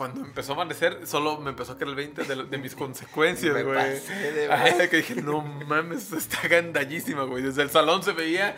Cuando 0.00 0.24
empezó 0.24 0.52
a 0.52 0.54
amanecer, 0.54 1.06
solo 1.06 1.36
me 1.40 1.50
empezó 1.50 1.72
a 1.72 1.76
caer 1.76 1.90
el 1.90 1.94
20 1.94 2.24
de, 2.24 2.44
de 2.44 2.56
mis 2.56 2.74
consecuencias, 2.84 3.52
güey. 3.62 3.74
pasé 3.76 4.32
de 4.32 4.48
ver. 4.48 4.88
que 4.88 4.96
dije, 4.96 5.16
no 5.16 5.42
mames, 5.42 6.10
está 6.12 6.48
gandallísima, 6.48 7.24
güey. 7.24 7.42
Desde 7.42 7.60
el 7.60 7.68
salón 7.68 8.02
se 8.02 8.12
veía, 8.12 8.56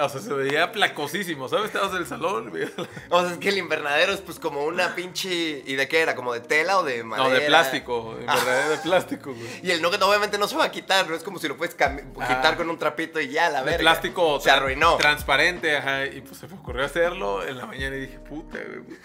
o 0.00 0.08
sea, 0.08 0.20
se 0.22 0.32
veía 0.32 0.72
placosísimo, 0.72 1.50
¿sabes? 1.50 1.66
Estabas 1.66 1.90
en 1.90 1.98
el 1.98 2.06
salón, 2.06 2.50
la- 2.54 2.86
O 3.10 3.20
sea, 3.22 3.32
es 3.32 3.36
que 3.36 3.50
el 3.50 3.58
invernadero 3.58 4.12
es 4.14 4.22
pues 4.22 4.38
como 4.38 4.64
una 4.64 4.94
pinche... 4.94 5.62
¿Y 5.66 5.74
de 5.74 5.86
qué 5.86 6.00
era? 6.00 6.14
¿Como 6.14 6.32
de 6.32 6.40
tela 6.40 6.78
o 6.78 6.82
de 6.82 7.04
madera? 7.04 7.28
No, 7.28 7.34
de 7.34 7.40
plástico, 7.42 8.16
Ah. 8.26 8.36
verdad, 8.36 8.70
de 8.70 8.78
plástico, 8.78 9.34
güey. 9.34 9.60
Y 9.62 9.72
el 9.72 9.82
nugget 9.82 10.00
obviamente 10.00 10.38
no 10.38 10.48
se 10.48 10.56
va 10.56 10.64
a 10.64 10.70
quitar, 10.70 11.06
no 11.10 11.14
es 11.14 11.22
como 11.22 11.38
si 11.38 11.46
lo 11.46 11.58
puedes 11.58 11.76
Ah. 11.78 11.94
quitar 12.26 12.56
con 12.56 12.70
un 12.70 12.78
trapito 12.78 13.20
y 13.20 13.28
ya, 13.28 13.50
la 13.50 13.58
De 13.58 13.64
verga. 13.66 13.78
plástico 13.80 14.40
Se 14.40 14.50
arruinó. 14.50 14.96
transparente, 14.96 15.76
ajá. 15.76 16.06
Y 16.06 16.22
pues 16.22 16.38
se 16.38 16.48
me 16.48 16.54
ocurrió 16.54 16.86
hacerlo 16.86 17.46
en 17.46 17.58
la 17.58 17.66
mañana 17.66 17.96
y 17.96 18.00
dije, 18.00 18.18
puta, 18.18 18.56
güey. 18.56 18.98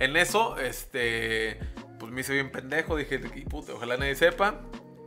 En 0.00 0.16
eso, 0.16 0.56
este, 0.58 1.58
pues 1.98 2.12
me 2.12 2.20
hice 2.20 2.32
bien 2.32 2.50
pendejo, 2.50 2.96
dije, 2.96 3.18
puta, 3.48 3.74
ojalá 3.74 3.96
nadie 3.96 4.14
sepa. 4.14 4.60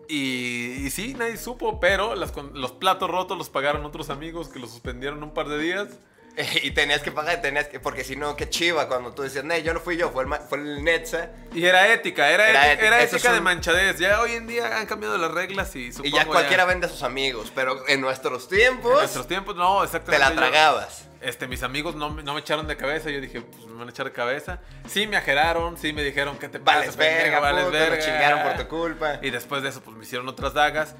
Y, 0.09 0.89
sí, 0.89 1.15
nadie 1.17 1.38
supo, 1.38 1.79
pero 1.79 2.15
los 2.15 2.71
platos 2.73 3.09
rotos 3.09 3.38
los 3.38 3.49
pagaron 3.49 3.85
otros 3.85 4.09
amigos 4.09 4.49
que 4.49 4.59
los 4.59 4.69
suspendieron 4.69 5.23
un 5.23 5.33
par 5.33 5.47
de 5.47 5.57
días. 5.57 5.99
y 6.63 6.72
tenías 6.72 7.01
que 7.01 7.12
pagar, 7.12 7.42
tenías 7.42 7.68
que... 7.68 7.80
Porque 7.80 8.04
si 8.04 8.16
no, 8.16 8.36
qué 8.36 8.50
chiva 8.50 8.88
cuando 8.88 9.13
tú 9.13 9.22
decías, 9.22 9.44
no, 9.44 9.57
yo 9.57 9.74
no 9.74 9.80
fui 9.80 9.98
yo, 9.98 10.12
fue 10.12 10.24
el, 10.24 10.30
fue 10.50 10.57
el 10.60 10.83
Netza. 10.83 11.30
Y 11.54 11.66
era 11.66 11.92
ética, 11.94 12.30
era, 12.31 12.50
Era 12.50 12.72
ética, 12.72 12.88
era 12.88 13.04
ética 13.04 13.31
de 13.31 13.38
un- 13.39 13.44
manchadez. 13.44 14.00
Ya 14.00 14.22
hoy 14.22 14.33
en 14.33 14.48
día 14.48 14.78
han 14.78 14.86
cambiado 14.86 15.18
las 15.18 15.31
reglas 15.31 15.75
y 15.75 15.92
supongo 15.92 16.07
Y 16.07 16.19
ya 16.19 16.25
cualquiera 16.25 16.66
vende 16.66 16.88
a 16.88 16.89
sus 16.89 17.04
amigos, 17.04 17.51
pero 17.54 17.88
en 17.88 18.00
nuestros 18.01 18.44
En 18.51 18.57
tiempos 18.57 18.94
nuestros 18.94 19.28
tiempos, 19.28 19.56
no, 19.56 19.80
te 19.80 19.86
exactamente. 19.86 20.19
la 20.25 20.30
yo- 20.31 20.36
tragabas. 20.38 21.07
Este, 21.22 21.48
mis 21.48 21.62
amigos 21.62 21.94
no, 21.95 22.10
me- 22.10 22.24
no 22.24 22.34
me 22.34 22.39
echaron 22.39 22.66
de 22.68 22.75
cabeza. 22.77 23.12
Yo 23.12 23.22
dije, 23.22 23.42
pues 23.42 23.66
me 23.68 23.77
van 23.77 23.88
a 23.88 23.92
echar 23.92 24.07
de 24.07 24.12
cabeza. 24.12 24.60
Sí 24.88 25.06
me 25.06 25.18
ajeraron, 25.18 25.77
sí 25.77 25.94
me 25.94 26.01
dijeron 26.04 26.39
que 26.39 26.50
te 26.50 26.57
Vales 26.57 26.88
pasa, 26.88 26.98
pendejo? 26.98 27.24
verga, 27.24 27.39
vales 27.39 27.72
verga. 27.72 27.95
lo 27.98 28.01
chingaron 28.01 28.42
por 28.42 28.57
tu 28.57 28.68
culpa. 28.68 29.19
Y 29.22 29.30
después 29.30 29.62
de 29.62 29.69
eso, 29.69 29.81
pues 29.81 29.95
me 29.95 30.04
hicieron 30.04 30.27
otras 30.27 30.54
dagas. 30.56 30.95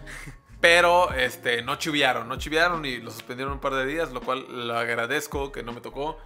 Pero 0.62 1.12
este, 1.14 1.64
no 1.64 1.76
chiviaron, 1.78 2.28
no 2.30 2.38
chiviaron 2.38 2.86
y 2.86 2.98
lo 2.98 3.10
suspendieron 3.12 3.54
un 3.54 3.60
par 3.60 3.74
de 3.74 3.86
días, 3.86 4.12
lo 4.12 4.22
cual 4.22 4.46
lo 4.68 4.78
agradezco 4.78 5.52
que 5.52 5.64
no 5.64 5.74
me 5.74 5.82
tocó. 5.82 6.20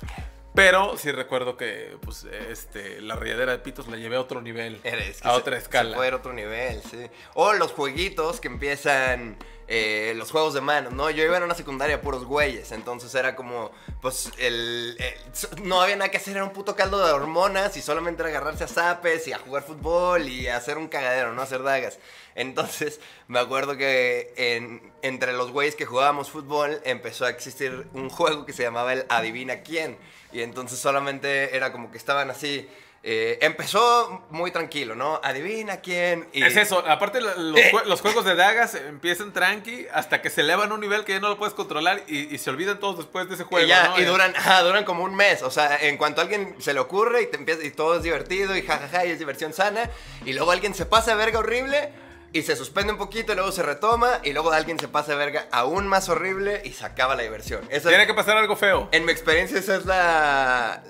Pero 0.54 0.98
sí 0.98 1.12
recuerdo 1.12 1.58
que 1.58 1.98
pues, 2.02 2.24
este, 2.24 3.02
la 3.02 3.16
rayadera 3.16 3.52
de 3.54 3.60
pitos 3.60 3.88
la 3.88 3.98
llevé 3.98 4.16
a 4.16 4.22
otro 4.22 4.42
nivel. 4.42 4.80
Eres 4.84 5.22
que 5.22 5.28
a 5.28 5.32
se- 5.32 5.38
otra 5.38 5.56
Se 5.58 5.64
escala. 5.64 5.96
fue 5.98 6.10
a 6.10 6.16
otro 6.16 6.32
nivel, 6.34 6.82
sí. 6.82 7.08
O 7.34 7.54
los 7.54 7.72
jueguitos 7.72 8.40
que 8.40 8.48
empiezan, 8.48 9.38
eh, 9.68 10.14
los 10.16 10.32
juegos 10.32 10.54
de 10.54 10.62
manos, 10.62 10.94
¿no? 10.94 11.10
Yo 11.10 11.24
iba 11.24 11.38
en 11.38 11.44
una 11.44 11.56
secundaria 11.56 12.02
puros 12.02 12.26
güeyes, 12.26 12.72
entonces 12.72 13.14
era 13.16 13.36
como, 13.36 13.72
pues, 14.02 14.32
el, 14.38 14.96
el- 15.00 15.64
No 15.68 15.82
había 15.82 15.96
nada 15.96 16.10
que 16.12 16.18
hacer, 16.18 16.36
era 16.36 16.46
un 16.46 16.54
puto 16.54 16.76
caldo 16.76 17.04
de 17.06 17.12
hormonas 17.12 17.76
y 17.78 17.82
solamente 17.82 18.22
era 18.22 18.30
agarrarse 18.30 18.64
a 18.66 18.68
zapes 18.68 19.28
y 19.28 19.34
a 19.34 19.40
jugar 19.40 19.64
fútbol 19.64 20.28
y 20.30 20.48
a 20.48 20.58
hacer 20.58 20.78
un 20.78 20.88
cagadero, 20.88 21.34
¿no? 21.34 21.42
Hacer 21.42 21.64
dagas. 21.64 21.98
Entonces, 22.36 23.00
me 23.28 23.40
acuerdo 23.40 23.78
que 23.78 24.34
en- 24.38 24.92
entre 25.02 25.34
los 25.34 25.52
güeyes 25.52 25.76
que 25.76 25.86
jugábamos 25.86 26.30
fútbol 26.30 26.82
empezó 26.84 27.26
a 27.26 27.30
existir 27.30 27.88
un 27.94 28.10
juego 28.10 28.46
que 28.46 28.54
se 28.54 28.64
llamaba 28.64 28.94
el 28.94 29.06
Adivina 29.10 29.62
quién. 29.62 29.98
Y 30.32 30.42
entonces 30.42 30.78
solamente 30.80 31.56
era 31.56 31.72
como 31.72 31.92
que 31.92 31.98
estaban 31.98 32.30
así. 32.30 32.70
Eh, 33.08 33.38
empezó 33.42 34.26
muy 34.32 34.50
tranquilo, 34.50 34.96
¿no? 34.96 35.22
Adivina 35.24 35.78
quién. 35.80 36.28
Y, 36.34 36.42
Es 36.42 36.58
eso, 36.58 36.80
aparte 36.88 37.22
los, 37.22 37.38
Eh. 37.56 37.72
los 37.86 38.02
juegos 38.02 38.26
de 38.26 38.34
dagas 38.34 38.74
empiezan 38.74 39.32
tranqui 39.32 39.86
hasta 39.94 40.24
que 40.24 40.32
se 40.32 40.42
elevan 40.42 40.72
a 40.72 40.74
un 40.74 40.80
nivel 40.82 41.04
que 41.06 41.12
ya 41.14 41.20
no 41.20 41.30
lo 41.30 41.38
puedes 41.38 41.54
controlar 41.54 42.02
y, 42.08 42.34
y 42.34 42.38
se 42.40 42.50
olvidan 42.50 42.80
todos 42.80 42.98
después 42.98 43.30
de 43.30 43.36
ese 43.36 43.44
juego. 43.44 43.64
y 43.64 43.70
ya, 43.70 43.90
¿no? 43.90 44.00
y 44.00 44.02
Eh, 44.02 44.06
duran, 44.06 44.36
ajá, 44.36 44.64
duran 44.64 44.86
como 44.86 45.04
un 45.04 45.14
mes. 45.16 45.44
O 45.44 45.52
sea, 45.52 45.78
en 45.82 45.98
cuanto 45.98 46.20
a 46.20 46.24
alguien 46.24 46.56
se 46.58 46.74
le 46.74 46.80
ocurre 46.80 47.22
y 47.22 47.28
te 47.28 47.38
empieza, 47.38 47.64
y 47.64 47.70
todo 47.70 47.96
es 47.98 48.02
divertido 48.02 48.58
y 48.58 48.64
jajaja 48.64 49.06
y 49.06 49.12
es 49.12 49.20
diversión 49.20 49.54
sana. 49.54 49.88
Y 50.26 50.34
luego 50.34 50.50
alguien 50.52 50.74
se 50.74 50.88
pasa 50.88 51.12
de 51.12 51.18
verga 51.18 51.38
horrible 51.38 51.92
y 52.34 52.42
se 52.42 52.56
suspende 52.56 52.92
un 52.92 52.98
poquito 52.98 53.34
y 53.34 53.36
luego 53.36 53.52
se 53.52 53.62
retoma. 53.62 54.20
Y 54.24 54.34
luego 54.34 54.52
alguien 54.52 54.80
se 54.80 54.88
pasa 54.88 55.12
de 55.12 55.18
verga 55.20 55.46
aún 55.52 55.86
más 55.88 56.10
horrible 56.10 56.60
y 56.66 56.72
se 56.74 56.84
acaba 56.84 57.16
la 57.16 57.22
diversión. 57.22 57.62
Esa 57.70 57.90
Tiene 57.90 58.08
que 58.08 58.16
pasar 58.16 58.36
algo 58.36 58.56
feo. 58.56 58.90
En 58.92 59.06
mi 59.06 59.12
experiencia 59.12 59.60
esa 59.60 59.76
es 59.76 59.86
la, 59.86 60.82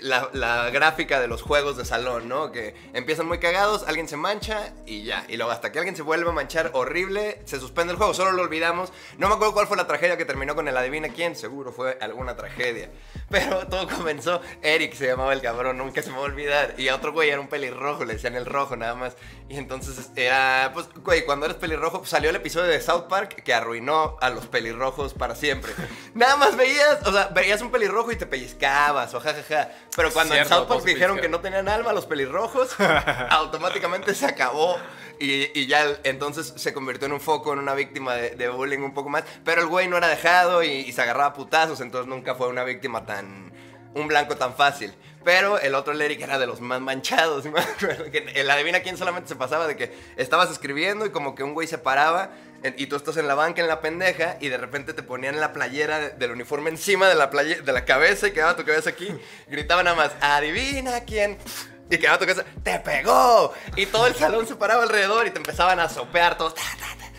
la, 0.00 0.70
gráfica 0.70 1.20
de 1.20 1.28
los 1.28 1.42
juegos 1.42 1.76
de 1.76 1.84
salón, 1.84 2.28
¿no? 2.28 2.52
Que 2.52 2.74
empiezan 2.92 3.26
muy 3.26 3.38
cagados, 3.38 3.84
alguien 3.86 4.08
se 4.08 4.16
mancha 4.16 4.72
y 4.86 5.04
ya. 5.04 5.24
Y 5.28 5.36
luego 5.36 5.52
hasta 5.52 5.72
que 5.72 5.78
alguien 5.78 5.96
se 5.96 6.02
vuelve 6.02 6.28
a 6.30 6.32
manchar 6.32 6.70
horrible, 6.74 7.40
se 7.44 7.58
suspende 7.60 7.92
el 7.92 7.96
juego, 7.96 8.14
solo 8.14 8.32
lo 8.32 8.42
olvidamos. 8.42 8.92
No 9.18 9.28
me 9.28 9.34
acuerdo 9.34 9.54
cuál 9.54 9.66
fue 9.66 9.76
la 9.76 9.86
tragedia 9.86 10.16
que 10.16 10.24
terminó 10.24 10.54
con 10.54 10.68
el 10.68 10.76
adivina 10.76 11.08
quién, 11.08 11.36
seguro 11.36 11.72
fue 11.72 11.98
alguna 12.00 12.36
tragedia. 12.36 12.90
Pero 13.30 13.66
todo 13.68 13.88
comenzó, 13.88 14.40
Eric 14.62 14.94
se 14.94 15.06
llamaba 15.06 15.32
el 15.32 15.40
cabrón, 15.40 15.78
nunca 15.78 16.02
se 16.02 16.10
me 16.10 16.16
va 16.16 16.22
a 16.22 16.26
olvidar. 16.26 16.74
Y 16.78 16.88
a 16.88 16.96
otro 16.96 17.12
güey 17.12 17.30
era 17.30 17.40
un 17.40 17.48
pelirrojo, 17.48 18.04
le 18.04 18.14
decían 18.14 18.34
el 18.34 18.46
rojo 18.46 18.76
nada 18.76 18.94
más. 18.94 19.16
Y 19.48 19.56
entonces 19.56 20.10
era, 20.16 20.70
pues, 20.72 20.88
güey, 21.02 21.24
cuando 21.24 21.46
eres 21.46 21.56
pelirrojo, 21.58 21.98
pues, 21.98 22.10
salió 22.10 22.30
el 22.30 22.36
episodio 22.36 22.66
de 22.66 22.80
South 22.80 23.06
Park 23.08 23.42
que 23.42 23.52
arruinó 23.52 24.16
a 24.20 24.30
los 24.30 24.46
pelirrojos 24.46 25.14
para 25.14 25.34
siempre. 25.34 25.72
Nada 26.14 26.36
más 26.36 26.56
veías, 26.56 27.06
o 27.06 27.12
sea, 27.12 27.28
veías 27.28 27.60
un 27.60 27.70
pelirrojo 27.70 28.12
y 28.12 28.16
te 28.16 28.26
pellizcabas, 28.26 29.12
o 29.14 29.20
jajaja. 29.20 29.70
Pero 29.96 30.12
cuando 30.12 30.34
Cierto, 30.34 30.54
en 30.54 30.60
South 30.60 30.68
Park 30.68 30.84
dijeron 30.84 31.18
que 31.18 31.28
no 31.28 31.40
tenían 31.40 31.68
alma 31.68 31.92
los 31.92 32.06
pelirrojos, 32.06 32.70
automáticamente 33.30 34.14
se 34.14 34.26
acabó. 34.26 34.76
Y, 35.18 35.50
y 35.58 35.66
ya 35.66 35.82
el- 35.82 35.98
entonces 36.04 36.54
se 36.56 36.72
convirtió 36.72 37.06
en 37.06 37.12
un 37.12 37.20
foco, 37.20 37.52
en 37.52 37.58
una 37.58 37.74
víctima 37.74 38.14
de, 38.14 38.30
de 38.30 38.48
bullying 38.48 38.78
un 38.78 38.94
poco 38.94 39.08
más. 39.10 39.24
Pero 39.44 39.60
el 39.62 39.66
güey 39.68 39.88
no 39.88 39.96
era 39.96 40.08
dejado 40.08 40.62
y, 40.62 40.68
y 40.70 40.92
se 40.92 41.02
agarraba 41.02 41.26
a 41.26 41.34
putazos, 41.34 41.80
entonces 41.80 42.08
nunca 42.08 42.34
fue 42.34 42.48
una 42.48 42.64
víctima 42.64 43.04
tan. 43.04 43.52
un 43.94 44.08
blanco 44.08 44.36
tan 44.36 44.54
fácil. 44.54 44.94
Pero 45.24 45.58
el 45.58 45.74
otro 45.74 45.92
el 45.92 46.00
Eric 46.00 46.22
era 46.22 46.38
de 46.38 46.46
los 46.46 46.60
más 46.62 46.80
manchados. 46.80 47.44
el 48.34 48.50
adivina 48.50 48.80
quién 48.80 48.96
solamente 48.96 49.28
se 49.28 49.36
pasaba 49.36 49.66
de 49.66 49.76
que 49.76 49.94
estabas 50.16 50.50
escribiendo 50.50 51.04
y 51.04 51.10
como 51.10 51.34
que 51.34 51.42
un 51.42 51.52
güey 51.52 51.66
se 51.68 51.76
paraba 51.76 52.30
y 52.76 52.86
tú 52.86 52.96
estás 52.96 53.16
en 53.16 53.26
la 53.26 53.34
banca 53.34 53.60
en 53.62 53.68
la 53.68 53.80
pendeja 53.80 54.36
y 54.40 54.48
de 54.48 54.58
repente 54.58 54.92
te 54.92 55.02
ponían 55.02 55.40
la 55.40 55.52
playera 55.52 55.98
de- 55.98 56.10
del 56.10 56.30
uniforme 56.32 56.70
encima 56.70 57.08
de 57.08 57.14
la, 57.14 57.30
playe- 57.30 57.62
de 57.62 57.72
la 57.72 57.84
cabeza 57.84 58.28
y 58.28 58.32
quedaba 58.32 58.56
tu 58.56 58.64
cabeza 58.64 58.90
aquí. 58.90 59.08
Gritaban 59.48 59.84
nada 59.84 59.96
más, 59.96 60.12
adivina 60.20 61.00
quién. 61.04 61.38
Y 61.90 61.98
quedaba 61.98 62.18
tu 62.18 62.24
cabeza, 62.26 62.44
te 62.62 62.78
pegó. 62.80 63.52
Y 63.76 63.86
todo 63.86 64.06
el 64.06 64.14
salón 64.14 64.46
se 64.46 64.54
paraba 64.56 64.82
alrededor 64.84 65.26
y 65.26 65.30
te 65.30 65.38
empezaban 65.38 65.80
a 65.80 65.88
sopear 65.88 66.36
todos. 66.38 66.54
ta, 66.54 66.60
ta, 66.78 66.86
ta. 66.98 67.09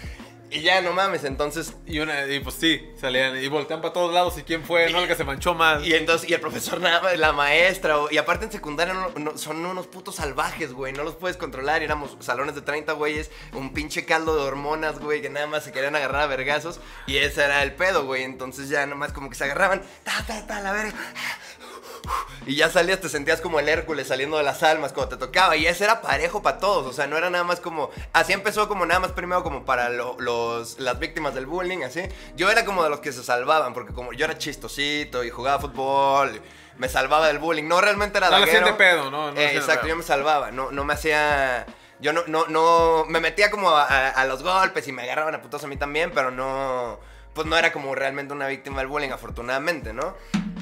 Y 0.54 0.62
ya 0.62 0.82
no 0.82 0.92
mames, 0.92 1.24
entonces 1.24 1.74
Y, 1.86 2.00
una, 2.00 2.28
y 2.28 2.42
pues 2.42 2.56
sí, 2.56 2.92
salían 3.00 3.38
y 3.42 3.48
voltean 3.48 3.82
para 3.82 3.94
todos 3.94 4.14
lados 4.14 4.38
y 4.38 4.44
quién 4.44 4.64
fue, 4.66 4.92
¿no? 4.92 5.00
El 5.00 5.08
que 5.08 5.16
se 5.16 5.24
manchó 5.24 5.54
más. 5.54 5.82
Y 5.86 5.94
entonces, 5.94 6.30
y 6.30 6.34
el 6.34 6.42
profesor 6.42 6.82
nada 6.82 7.02
más, 7.02 7.18
la 7.18 7.32
maestra, 7.32 7.96
y 8.12 8.18
aparte 8.18 8.46
en 8.46 8.52
secundaria 8.52 8.94
son 9.36 9.66
unos 9.66 9.88
putos 9.88 10.16
salvajes, 10.16 10.74
güey, 10.74 10.92
no 10.92 11.04
los 11.04 11.16
puedes 11.16 11.38
controlar, 11.38 11.82
éramos 11.84 12.18
salones 12.20 12.56
de 12.56 12.62
30 12.62 12.92
güeyes, 12.94 13.32
un 13.54 13.74
pinche 13.74 14.06
caldo 14.06 14.36
de 14.36 14.44
hormonas, 14.44 15.00
güey, 15.00 15.22
que 15.22 15.30
nada 15.30 15.48
más 15.48 15.64
se 15.64 15.72
querían 15.72 15.96
agarrar 15.96 16.24
a 16.24 16.28
vergazos, 16.28 16.82
y 17.08 17.18
ese 17.18 17.46
era 17.46 17.64
el 17.64 17.74
pedo, 17.74 18.06
güey, 18.06 18.24
entonces 18.24 18.68
ya 18.68 18.86
nomás 18.86 19.14
como 19.14 19.30
que 19.30 19.36
se 19.36 19.46
agarraban, 19.46 19.82
ta, 20.04 20.24
ta, 20.28 20.46
ta, 20.46 20.60
la 20.60 20.74
verga. 20.74 20.98
Y 22.48 22.56
ya 22.56 22.70
salías, 22.70 23.00
te 23.00 23.10
sentías 23.10 23.40
como 23.42 23.60
el 23.60 23.70
Hércules 23.70 24.08
saliendo 24.08 24.38
de 24.38 24.44
las 24.44 24.64
almas 24.64 24.94
cuando 24.94 25.16
te 25.18 25.26
tocaba. 25.26 25.56
Y 25.56 25.68
ese 25.68 25.84
era 25.84 26.02
parejo 26.02 26.42
para 26.42 26.58
todos. 26.58 26.86
O 26.88 26.94
sea, 26.94 27.08
no 27.08 27.18
era 27.18 27.30
nada 27.30 27.44
más 27.44 27.60
como. 27.60 27.90
Así 28.14 28.34
empezó 28.34 28.68
como 28.68 28.86
nada 28.86 29.00
más 29.00 29.12
primero 29.12 29.44
como 29.44 29.64
para 29.66 29.90
lo- 29.90 30.16
los, 30.20 30.80
las 30.80 30.98
víctimas 31.00 31.36
del 31.36 31.46
bullying, 31.46 31.84
así. 31.84 32.02
Yo 32.36 32.50
era 32.50 32.66
como 32.66 32.84
de 32.84 32.90
los 32.90 33.00
que 33.00 33.12
se 33.12 33.24
salvaban, 33.24 33.74
porque 33.74 33.94
como 33.94 34.14
yo 34.14 34.26
era 34.26 34.38
chistosito 34.38 35.24
y 35.24 35.30
jugaba 35.30 35.60
fútbol, 35.60 36.42
me 36.78 36.90
salvaba 36.90 37.28
del 37.28 37.38
bullying. 37.40 37.68
No 37.68 37.80
realmente 37.82 38.18
era 38.18 38.30
No 38.30 38.40
daguero. 38.40 38.66
de 38.66 38.74
pedo, 38.74 39.12
¿no? 39.12 39.32
No 39.32 39.40
Eh, 39.40 39.56
exacto, 39.58 39.82
pedo. 39.82 39.90
yo 39.90 39.96
me 39.98 40.04
salvaba. 40.04 40.52
No, 40.52 40.72
no 40.72 40.84
me 40.84 40.94
hacía. 40.94 41.66
Yo 42.00 42.14
no, 42.14 42.24
no, 42.26 42.48
no. 42.48 43.06
Me 43.08 43.20
metía 43.20 43.52
como 43.52 43.70
a, 43.70 43.84
a- 43.86 44.10
a 44.10 44.26
los 44.26 44.42
golpes 44.42 44.88
y 44.88 44.92
me 44.92 45.04
agarraban 45.04 45.36
a 45.36 45.42
putos 45.44 45.64
a 45.64 45.68
mí 45.68 45.78
también, 45.78 46.12
pero 46.14 46.32
no. 46.32 47.00
Pues 47.36 47.48
no 47.48 47.56
era 47.56 47.72
como 47.72 47.96
realmente 47.96 48.34
una 48.34 48.48
víctima 48.48 48.80
del 48.80 48.88
bullying, 48.88 49.12
afortunadamente, 49.12 49.94
¿no? 49.94 50.16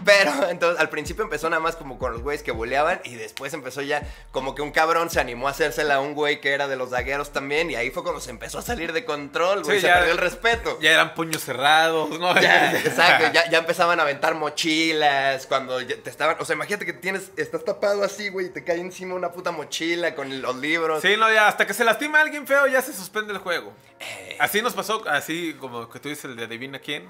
Pero 0.09 0.31
entonces 0.49 0.79
al 0.79 0.89
principio 0.89 1.23
empezó 1.23 1.49
nada 1.49 1.61
más 1.61 1.75
como 1.75 1.97
con 1.99 2.11
los 2.13 2.21
güeyes 2.21 2.43
que 2.43 2.51
bulleaban 2.51 3.01
y 3.03 3.15
después 3.15 3.53
empezó 3.53 3.81
ya 3.81 4.01
como 4.31 4.55
que 4.55 4.61
un 4.61 4.71
cabrón 4.71 5.09
se 5.09 5.19
animó 5.19 5.47
a 5.47 5.51
hacérsela 5.51 5.95
a 5.95 5.99
un 6.01 6.13
güey 6.15 6.41
que 6.41 6.51
era 6.53 6.67
de 6.67 6.75
los 6.75 6.89
dagueros 6.89 7.31
también 7.31 7.69
y 7.71 7.75
ahí 7.75 7.91
fue 7.91 8.03
cuando 8.03 8.21
se 8.21 8.29
empezó 8.31 8.59
a 8.59 8.61
salir 8.61 8.93
de 8.93 9.05
control, 9.05 9.63
güey, 9.63 9.77
Sí, 9.77 9.81
se 9.81 9.87
ya- 9.87 9.95
perdió 9.95 10.11
el 10.13 10.17
respeto. 10.17 10.79
Ya 10.81 10.91
eran 10.91 11.13
puños 11.13 11.43
cerrados, 11.43 12.09
¿no? 12.19 12.39
Ya, 12.39 12.77
exacto, 12.85 13.31
ya, 13.33 13.49
ya 13.49 13.57
empezaban 13.59 13.99
a 13.99 14.03
aventar 14.03 14.35
mochilas 14.35 15.45
cuando 15.47 15.77
te 15.85 16.09
estaban, 16.09 16.35
o 16.39 16.45
sea, 16.45 16.55
imagínate 16.55 16.85
que 16.85 16.93
tienes, 16.93 17.31
estás 17.37 17.63
tapado 17.63 18.03
así, 18.03 18.29
güey, 18.29 18.47
y 18.47 18.49
te 18.49 18.63
cae 18.63 18.79
encima 18.79 19.15
una 19.15 19.31
puta 19.31 19.51
mochila 19.51 20.15
con 20.15 20.41
los 20.41 20.55
libros. 20.55 21.01
Sí, 21.01 21.15
no, 21.17 21.31
ya 21.31 21.47
hasta 21.47 21.65
que 21.67 21.73
se 21.73 21.83
lastima 21.83 22.21
alguien 22.21 22.47
feo 22.47 22.67
ya 22.67 22.81
se 22.81 22.93
suspende 22.93 23.33
el 23.33 23.39
juego. 23.39 23.73
Eh. 23.99 24.37
Así 24.39 24.61
nos 24.61 24.73
pasó, 24.73 25.03
así 25.09 25.55
como 25.59 25.89
que 25.89 25.99
tú 25.99 26.09
dices 26.09 26.25
el 26.25 26.35
de 26.35 26.45
adivina 26.45 26.79
quién. 26.79 27.05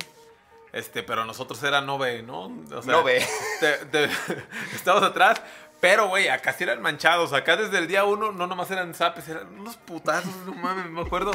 Este, 0.74 1.04
pero 1.04 1.26
nosotros 1.26 1.62
era 1.64 1.82
no 1.82 1.98
ve, 1.98 2.22
¿no? 2.24 2.44
O 2.46 2.82
No 2.86 3.04
ve. 3.04 3.26
te- 3.60 3.86
te- 3.86 4.10
estábamos 4.76 5.10
atrás, 5.10 5.42
pero 5.80 6.08
güey, 6.10 6.28
acá 6.28 6.54
sí 6.54 6.64
eran 6.64 6.82
manchados. 6.82 7.34
Acá 7.34 7.56
desde 7.58 7.78
el 7.80 7.88
día 7.88 8.04
uno 8.04 8.32
no 8.32 8.46
nomás 8.48 8.70
eran 8.72 8.94
zapes, 8.94 9.28
eran 9.30 9.48
unos 9.60 9.78
putazos, 9.78 10.36
no 10.46 10.54
mames, 10.54 10.86
me 10.92 11.02
acuerdo. 11.02 11.32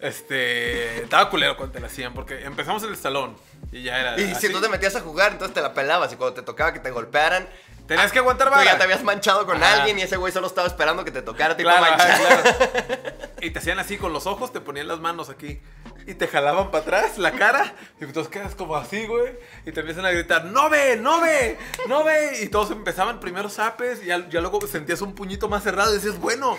Este, 0.00 1.02
estaba 1.02 1.28
culero 1.28 1.56
cuando 1.56 1.72
te 1.74 1.80
la 1.80 1.88
hacían, 1.88 2.14
porque 2.14 2.44
empezamos 2.44 2.82
en 2.84 2.90
el 2.90 2.96
salón 2.96 3.36
y 3.72 3.82
ya 3.82 3.98
era. 3.98 4.18
Y 4.20 4.34
si 4.36 4.48
tú 4.50 4.60
te 4.60 4.68
metías 4.68 4.94
a 4.96 5.00
jugar, 5.00 5.32
entonces 5.32 5.54
te 5.54 5.60
la 5.60 5.74
pelabas 5.74 6.12
y 6.12 6.16
cuando 6.16 6.34
te 6.34 6.42
tocaba 6.42 6.72
que 6.72 6.78
te 6.78 6.90
golpearan, 6.92 7.48
Tenías 7.88 8.12
que 8.12 8.18
aguantar 8.20 8.48
tú 8.48 8.54
vara. 8.54 8.64
ya 8.64 8.78
te 8.78 8.84
habías 8.84 9.02
manchado 9.02 9.44
con 9.46 9.60
Ajá. 9.62 9.78
alguien 9.78 9.98
y 9.98 10.02
ese 10.02 10.16
güey 10.16 10.32
solo 10.32 10.46
estaba 10.46 10.66
esperando 10.68 11.04
que 11.04 11.10
te 11.10 11.22
tocara 11.22 11.56
tipo 11.56 11.68
Claro, 11.70 11.86
manchado. 11.86 12.12
ajá, 12.12 12.42
claro. 12.42 13.18
Y 13.40 13.50
te 13.50 13.60
hacían 13.60 13.78
así 13.78 13.96
con 13.98 14.12
los 14.12 14.26
ojos, 14.26 14.52
te 14.52 14.60
ponían 14.60 14.88
las 14.88 14.98
manos 14.98 15.30
aquí. 15.30 15.60
Y 16.08 16.14
te 16.14 16.26
jalaban 16.26 16.70
para 16.72 16.82
atrás 16.82 17.18
la 17.18 17.30
cara. 17.32 17.72
Y 18.00 18.04
entonces 18.04 18.32
quedas 18.32 18.54
como 18.56 18.74
así, 18.76 19.06
güey. 19.06 19.38
Y 19.64 19.70
te 19.72 19.78
empiezan 19.80 20.04
a 20.06 20.10
gritar, 20.10 20.44
¡No 20.46 20.68
ve! 20.68 20.96
¡No 20.96 21.20
ve! 21.20 21.56
¡No 21.86 22.02
ve! 22.02 22.40
Y 22.42 22.48
todos 22.48 22.70
empezaban 22.72 23.20
primero 23.20 23.48
zapes. 23.48 24.02
Y 24.02 24.06
ya, 24.06 24.28
ya 24.28 24.40
luego 24.40 24.60
sentías 24.66 25.02
un 25.02 25.14
puñito 25.14 25.48
más 25.48 25.62
cerrado. 25.62 25.92
Y 25.92 25.98
decías, 25.98 26.18
bueno. 26.18 26.56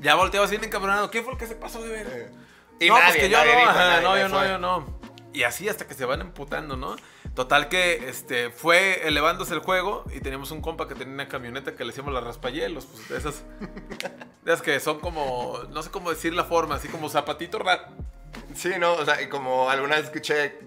Ya 0.00 0.16
volteabas 0.16 0.50
bien 0.50 0.64
encabronado. 0.64 1.10
¿Qué 1.12 1.22
fue 1.22 1.34
el 1.34 1.38
que 1.38 1.46
se 1.46 1.54
pasó 1.54 1.80
de 1.82 1.90
ver? 1.90 2.32
Y 2.80 2.88
no, 2.88 2.94
nadie, 2.98 3.06
pues 3.12 3.16
que 3.22 3.28
yo 3.30 3.38
no. 3.38 3.44
dijo, 3.44 3.70
ajá, 3.70 4.00
no, 4.00 4.18
yo 4.18 4.28
no, 4.28 4.38
fue. 4.38 4.48
yo 4.48 4.58
no. 4.58 4.98
Y 5.32 5.42
así 5.44 5.68
hasta 5.68 5.86
que 5.86 5.94
se 5.94 6.04
van 6.06 6.22
emputando, 6.22 6.76
¿no? 6.76 6.96
Total 7.36 7.68
que 7.68 8.08
este, 8.08 8.50
fue 8.50 9.06
elevándose 9.06 9.52
el 9.54 9.60
juego 9.60 10.04
y 10.12 10.20
teníamos 10.20 10.50
un 10.50 10.60
compa 10.62 10.88
que 10.88 10.94
tenía 10.94 11.14
una 11.14 11.28
camioneta 11.28 11.76
que 11.76 11.84
le 11.84 11.90
decíamos 11.90 12.12
las 12.14 12.24
raspayelos, 12.24 12.86
pues 12.86 13.08
de 13.10 13.18
esas, 13.18 13.44
de 14.42 14.52
esas 14.52 14.62
que 14.62 14.80
son 14.80 14.98
como, 15.00 15.60
no 15.70 15.82
sé 15.82 15.90
cómo 15.90 16.10
decir 16.10 16.32
la 16.34 16.44
forma, 16.44 16.76
así 16.76 16.88
como 16.88 17.08
zapatito 17.10 17.58
ra- 17.58 17.90
Sí, 18.54 18.70
no, 18.78 18.94
o 18.94 19.04
sea, 19.04 19.28
como 19.28 19.68
alguna 19.70 19.96
vez 19.96 20.06
escuché, 20.06 20.58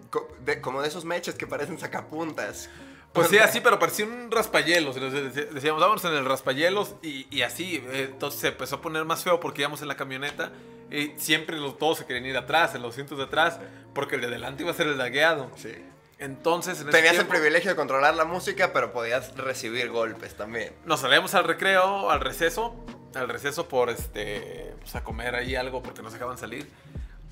de- 0.45 0.61
como 0.61 0.81
de 0.81 0.87
esos 0.87 1.05
meches 1.05 1.33
que 1.35 1.47
parecen 1.47 1.79
sacapuntas. 1.79 2.69
Pues 3.13 3.27
sí, 3.29 3.39
así, 3.39 3.59
pero 3.61 3.79
parecía 3.79 4.05
un 4.05 4.29
dec- 4.29 5.49
decíamos, 5.49 5.81
vámonos 5.81 6.05
en 6.05 6.13
el 6.13 6.25
raspayelos 6.25 6.93
y, 7.01 7.25
y 7.35 7.41
así. 7.41 7.77
eh, 7.87 8.09
Entonces 8.11 8.39
se 8.41 8.47
empezó 8.49 8.75
a 8.75 8.81
poner 8.81 9.05
más 9.05 9.23
feo 9.23 9.39
porque 9.39 9.61
íbamos 9.63 9.81
en 9.81 9.87
la 9.87 9.95
camioneta 9.97 10.51
y 10.91 11.13
siempre 11.17 11.57
los, 11.57 11.79
todos 11.79 11.97
se 11.97 12.05
querían 12.05 12.27
ir 12.27 12.37
atrás, 12.37 12.75
en 12.75 12.83
los 12.83 12.91
asientos 12.91 13.17
de 13.17 13.23
atrás, 13.23 13.59
porque 13.95 14.15
el 14.15 14.21
de 14.21 14.27
adelante 14.27 14.61
iba 14.61 14.71
a 14.71 14.75
ser 14.75 14.85
el 14.85 14.97
dagueado. 14.99 15.49
Sí. 15.55 15.73
Entonces, 16.19 16.81
en 16.81 16.89
ese 16.89 16.91
Tenías 16.97 17.13
el 17.13 17.19
tiempo, 17.19 17.31
privilegio 17.31 17.71
de 17.71 17.75
controlar 17.77 18.13
la 18.13 18.25
música, 18.25 18.73
pero 18.73 18.91
podías 18.91 19.35
recibir 19.37 19.89
golpes 19.89 20.35
también. 20.35 20.73
Nos 20.85 20.99
salíamos 20.99 21.33
al 21.33 21.45
recreo, 21.45 22.11
al 22.11 22.19
receso, 22.19 22.75
al 23.15 23.29
receso 23.29 23.69
por 23.69 23.89
este, 23.89 24.75
pues 24.81 24.95
a 24.95 25.03
comer 25.03 25.35
ahí 25.35 25.55
algo 25.55 25.81
porque 25.81 26.01
no 26.01 26.09
se 26.09 26.17
acaban 26.17 26.37
salir. 26.37 26.69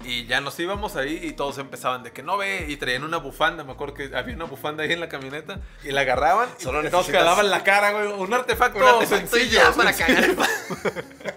Y 0.05 0.25
ya 0.27 0.41
nos 0.41 0.57
íbamos 0.59 0.95
ahí 0.95 1.19
y 1.23 1.33
todos 1.33 1.57
empezaban 1.57 2.03
de 2.03 2.11
que 2.11 2.21
no 2.21 2.37
ve 2.37 2.67
y 2.69 2.77
traían 2.77 3.03
una 3.03 3.17
bufanda, 3.17 3.63
me 3.63 3.71
acuerdo 3.71 3.95
que 3.95 4.11
había 4.15 4.35
una 4.35 4.45
bufanda 4.45 4.83
ahí 4.83 4.93
en 4.93 4.99
la 4.99 5.09
camioneta 5.09 5.59
y 5.83 5.91
la 5.91 6.01
agarraban 6.01 6.47
Solo 6.59 6.85
y 6.87 6.91
todos 6.91 7.09
jalaban 7.09 7.49
la 7.49 7.63
cara, 7.63 7.91
güey, 7.91 8.07
un 8.07 8.31
artefacto, 8.31 8.77
Un 8.77 8.85
artefacto 8.85 9.35
sencillo, 9.35 9.59
ya 9.59 9.71
para 9.71 9.91
sencillo. 9.91 10.35
cagar. 10.35 11.33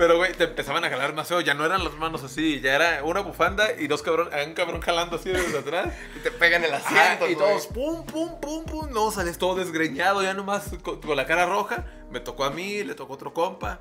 Pero 0.00 0.16
güey, 0.16 0.32
te 0.32 0.44
empezaban 0.44 0.82
a 0.82 0.88
jalar 0.88 1.14
más 1.14 1.28
feo, 1.28 1.42
ya 1.42 1.52
no 1.52 1.62
eran 1.62 1.84
las 1.84 1.92
manos 1.92 2.24
así, 2.24 2.58
ya 2.62 2.74
era 2.74 3.04
una 3.04 3.20
bufanda 3.20 3.66
y 3.78 3.86
dos 3.86 4.00
cabrón, 4.00 4.30
un 4.46 4.54
cabrón 4.54 4.80
jalando 4.80 5.16
así 5.16 5.28
desde 5.28 5.58
atrás. 5.58 5.92
Y 6.16 6.20
te 6.20 6.30
pegan 6.30 6.64
el 6.64 6.72
asiento. 6.72 7.28
y 7.28 7.34
güey. 7.34 7.46
todos, 7.46 7.66
pum, 7.66 8.06
pum, 8.06 8.40
pum, 8.40 8.64
pum. 8.64 8.90
No, 8.92 9.10
sales 9.10 9.36
todo 9.36 9.56
desgreñado, 9.56 10.22
ya 10.22 10.32
nomás 10.32 10.70
con, 10.82 11.02
con 11.02 11.14
la 11.18 11.26
cara 11.26 11.44
roja. 11.44 11.84
Me 12.10 12.18
tocó 12.18 12.44
a 12.44 12.50
mí, 12.50 12.82
le 12.82 12.94
tocó 12.94 13.12
a 13.12 13.16
otro 13.16 13.34
compa. 13.34 13.80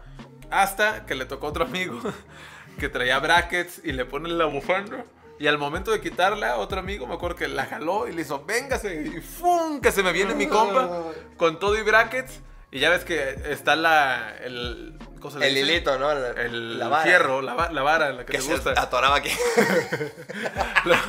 Hasta 0.51 1.05
que 1.05 1.15
le 1.15 1.23
tocó 1.23 1.47
a 1.47 1.49
otro 1.51 1.63
amigo 1.63 1.97
que 2.79 2.89
traía 2.89 3.17
brackets 3.19 3.79
y 3.85 3.93
le 3.93 4.03
ponen 4.03 4.38
la 4.38 4.43
bufanda. 4.43 5.05
Y 5.39 5.47
al 5.47 5.57
momento 5.57 5.89
de 5.89 6.01
quitarla, 6.01 6.57
otro 6.57 6.79
amigo 6.79 7.07
me 7.07 7.13
acuerdo 7.13 7.38
que 7.38 7.47
la 7.47 7.65
jaló 7.65 8.09
y 8.09 8.11
le 8.11 8.23
hizo, 8.23 8.43
véngase. 8.43 9.03
Y 9.03 9.21
¡fum! 9.21 9.79
Que 9.79 9.93
se 9.93 10.03
me 10.03 10.11
viene 10.11 10.35
mi 10.35 10.47
compa 10.47 11.13
con 11.38 11.59
todo 11.59 11.77
y 11.77 11.81
brackets. 11.81 12.41
Y 12.71 12.79
ya 12.79 12.89
ves 12.91 13.03
que 13.03 13.35
está 13.47 13.75
la. 13.75 14.35
El, 14.43 14.95
¿cómo 15.19 15.31
se 15.31 15.39
le 15.39 15.47
El 15.47 15.57
hilito, 15.57 15.97
¿no? 15.97 16.11
El, 16.11 16.38
El 16.38 16.79
la 16.79 16.88
vara. 16.88 17.03
fierro, 17.03 17.41
la, 17.41 17.55
va- 17.55 17.71
la 17.71 17.81
vara, 17.81 18.11
la 18.11 18.25
que, 18.25 18.33
Que 18.33 18.38
te 18.38 18.43
se 18.43 18.51
gusta. 18.53 18.73
atoraba 18.79 19.15
aquí. 19.15 19.31
La, 20.85 21.01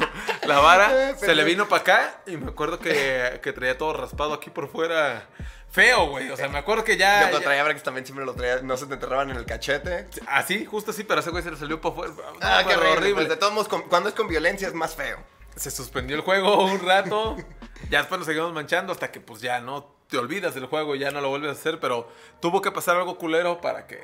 la 0.46 0.58
vara 0.60 1.14
se 1.18 1.34
le 1.34 1.44
vino 1.44 1.68
para 1.68 1.82
acá 1.82 2.20
y 2.26 2.36
me 2.36 2.50
acuerdo 2.50 2.78
que, 2.78 3.40
que 3.42 3.52
traía 3.52 3.76
todo 3.78 3.92
raspado 3.92 4.32
aquí 4.34 4.50
por 4.50 4.68
fuera. 4.70 5.26
Feo, 5.70 6.08
güey. 6.08 6.28
O 6.30 6.36
sea, 6.36 6.48
me 6.48 6.58
acuerdo 6.58 6.82
que 6.82 6.96
ya. 6.96 7.16
Yo 7.16 7.20
cuando 7.26 7.38
ya- 7.38 7.44
traía 7.44 7.62
brackets 7.62 7.84
también 7.84 8.04
siempre 8.04 8.24
lo 8.24 8.34
traía, 8.34 8.60
no 8.62 8.76
se 8.76 8.86
te 8.86 8.94
enterraban 8.94 9.30
en 9.30 9.36
el 9.36 9.46
cachete. 9.46 10.08
así, 10.26 10.64
justo 10.64 10.90
así, 10.90 11.04
pero 11.04 11.20
ese 11.20 11.30
güey 11.30 11.44
se 11.44 11.50
le 11.52 11.56
salió 11.56 11.80
para 11.80 11.94
fuera. 11.94 12.12
No, 12.14 12.22
Ah, 12.40 12.64
qué 12.66 12.74
horrible. 12.74 13.14
Pues 13.14 13.28
de 13.28 13.36
todos 13.36 13.52
modos, 13.52 13.68
cuando 13.88 14.08
es 14.08 14.14
con 14.16 14.26
violencia 14.26 14.66
es 14.66 14.74
más 14.74 14.96
feo. 14.96 15.18
Se 15.56 15.70
suspendió 15.70 16.16
el 16.16 16.22
juego 16.22 16.64
un 16.64 16.80
rato. 16.84 17.36
ya 17.90 17.98
después 17.98 18.18
nos 18.18 18.26
seguimos 18.26 18.52
manchando 18.52 18.92
hasta 18.92 19.12
que, 19.12 19.20
pues 19.20 19.40
ya 19.42 19.60
no 19.60 19.94
te 20.10 20.18
olvidas 20.18 20.54
del 20.54 20.66
juego 20.66 20.94
y 20.94 20.98
ya 20.98 21.10
no 21.10 21.20
lo 21.20 21.28
vuelves 21.30 21.50
a 21.50 21.52
hacer. 21.52 21.78
Pero 21.80 22.08
tuvo 22.40 22.60
que 22.60 22.70
pasar 22.72 22.96
algo 22.96 23.16
culero 23.18 23.60
para 23.60 23.86
que 23.86 23.96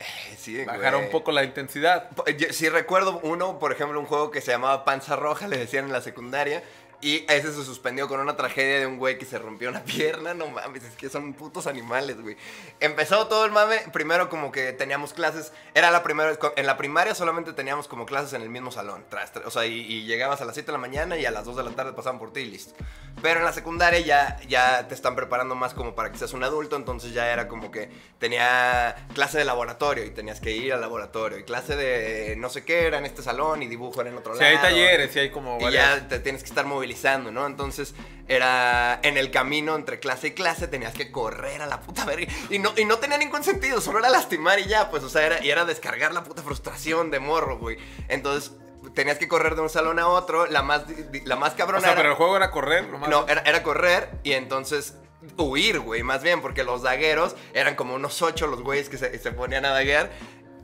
Eh, 0.00 0.36
sí, 0.36 0.64
bajara 0.64 0.96
güey. 0.96 1.04
un 1.06 1.10
poco 1.12 1.30
la 1.32 1.44
intensidad. 1.44 2.08
Yo 2.36 2.52
Sí 2.52 2.68
recuerdo 2.68 3.20
uno, 3.22 3.58
por 3.58 3.72
ejemplo, 3.72 3.98
un 4.00 4.06
juego 4.06 4.30
que 4.30 4.40
se 4.40 4.50
llamaba 4.50 4.84
Panza 4.84 5.14
Roja, 5.16 5.46
le 5.48 5.56
decían 5.58 5.84
en 5.86 5.92
la 5.92 6.00
secundaria. 6.00 6.62
Y 7.04 7.24
ese 7.28 7.52
se 7.52 7.64
suspendió 7.64 8.06
con 8.06 8.20
una 8.20 8.36
tragedia 8.36 8.78
de 8.78 8.86
un 8.86 8.96
güey 8.96 9.18
que 9.18 9.26
se 9.26 9.36
rompió 9.36 9.68
una 9.70 9.82
pierna. 9.84 10.34
No 10.34 10.46
mames, 10.46 10.84
es 10.84 10.94
que 10.96 11.08
son 11.08 11.32
putos 11.34 11.66
animales, 11.66 12.20
güey. 12.22 12.36
Empezó 12.78 13.26
todo 13.26 13.44
el 13.44 13.50
mame. 13.50 13.80
Primero 13.92 14.28
como 14.28 14.52
que 14.52 14.72
teníamos 14.72 15.12
clases. 15.12 15.52
Era 15.74 15.90
la 15.90 16.04
primera 16.04 16.38
En 16.54 16.64
la 16.64 16.76
primaria 16.76 17.16
solamente 17.16 17.52
teníamos 17.54 17.88
como 17.88 18.06
clases 18.06 18.34
en 18.34 18.42
el 18.42 18.50
mismo 18.50 18.70
salón. 18.70 19.04
Tras, 19.10 19.32
tras- 19.34 19.44
o 19.46 19.50
sea, 19.50 19.66
y, 19.66 19.80
y 19.80 20.04
llegabas 20.04 20.40
a 20.42 20.44
las 20.44 20.54
7 20.54 20.66
de 20.66 20.72
la 20.72 20.78
mañana 20.78 21.16
y 21.18 21.26
a 21.26 21.32
las 21.32 21.44
2 21.44 21.56
de 21.56 21.64
la 21.64 21.70
tarde 21.72 21.92
pasaban 21.92 22.20
por 22.20 22.32
ti 22.32 22.40
y 22.42 22.46
listo. 22.46 22.72
Pero 23.20 23.40
en 23.40 23.46
la 23.46 23.52
secundaria 23.52 23.98
ya, 23.98 24.38
ya 24.46 24.86
te 24.86 24.94
están 24.94 25.16
preparando 25.16 25.56
más 25.56 25.74
como 25.74 25.96
para 25.96 26.12
que 26.12 26.18
seas 26.18 26.32
un 26.34 26.44
adulto. 26.44 26.76
Entonces 26.76 27.12
ya 27.12 27.32
era 27.32 27.48
como 27.48 27.72
que 27.72 27.90
tenía 28.20 28.94
clase 29.12 29.38
de 29.38 29.44
laboratorio 29.44 30.04
y 30.04 30.10
tenías 30.10 30.40
que 30.40 30.52
ir 30.52 30.72
al 30.72 30.80
laboratorio. 30.80 31.36
Y 31.38 31.42
clase 31.42 31.74
de 31.74 32.36
no 32.36 32.48
sé 32.48 32.64
qué 32.64 32.86
era 32.86 32.98
en 32.98 33.06
este 33.06 33.22
salón 33.24 33.60
y 33.64 33.66
dibujo 33.66 34.00
era 34.02 34.10
en 34.10 34.18
otro 34.18 34.34
Si 34.36 34.40
lado. 34.40 34.52
hay 34.56 34.62
talleres, 34.62 35.12
si 35.12 35.18
hay 35.18 35.30
como 35.30 35.58
Y 35.58 35.64
varias- 35.64 36.00
ya 36.02 36.08
te 36.08 36.20
tienes 36.20 36.42
que 36.44 36.48
estar 36.48 36.64
movilizando 36.64 36.91
¿no? 37.32 37.46
Entonces 37.46 37.94
era 38.28 39.00
en 39.02 39.16
el 39.16 39.30
camino 39.30 39.74
entre 39.76 39.98
clase 40.00 40.28
y 40.28 40.30
clase 40.32 40.68
tenías 40.68 40.94
que 40.94 41.10
correr 41.10 41.60
a 41.62 41.66
la 41.66 41.80
puta 41.80 42.04
verga. 42.04 42.32
Y 42.50 42.58
no, 42.58 42.72
y 42.76 42.84
no 42.84 42.98
tenía 42.98 43.18
ningún 43.18 43.42
sentido, 43.44 43.80
solo 43.80 43.98
era 43.98 44.08
lastimar 44.10 44.58
y 44.60 44.64
ya, 44.66 44.90
pues, 44.90 45.02
o 45.02 45.08
sea, 45.08 45.26
era, 45.26 45.44
y 45.44 45.50
era 45.50 45.64
descargar 45.64 46.12
la 46.12 46.24
puta 46.24 46.42
frustración 46.42 47.10
de 47.10 47.20
morro, 47.20 47.58
güey. 47.58 47.76
Entonces 48.08 48.52
tenías 48.94 49.18
que 49.18 49.28
correr 49.28 49.54
de 49.54 49.62
un 49.62 49.70
salón 49.70 49.98
a 49.98 50.08
otro, 50.08 50.46
la 50.46 50.62
más, 50.62 50.82
la 51.24 51.36
más 51.36 51.54
cabrona 51.54 51.78
O 51.78 51.82
sea, 51.82 51.92
era- 51.92 52.00
pero 52.00 52.10
el 52.10 52.16
juego 52.16 52.36
era 52.36 52.50
correr. 52.50 52.88
no, 53.08 53.26
era, 53.28 53.42
era 53.42 53.62
correr 53.62 54.10
y 54.22 54.32
entonces 54.32 54.94
huir, 55.36 55.78
güey, 55.78 56.02
más 56.02 56.22
bien, 56.22 56.40
porque 56.42 56.64
los 56.64 56.82
dagueros 56.82 57.36
eran 57.54 57.76
como 57.76 57.94
unos 57.94 58.20
ocho 58.22 58.48
los 58.48 58.60
güeyes 58.62 58.88
que 58.88 58.98
se, 58.98 59.16
se 59.18 59.30
ponían 59.32 59.64
a 59.64 59.70
daguear. 59.70 60.10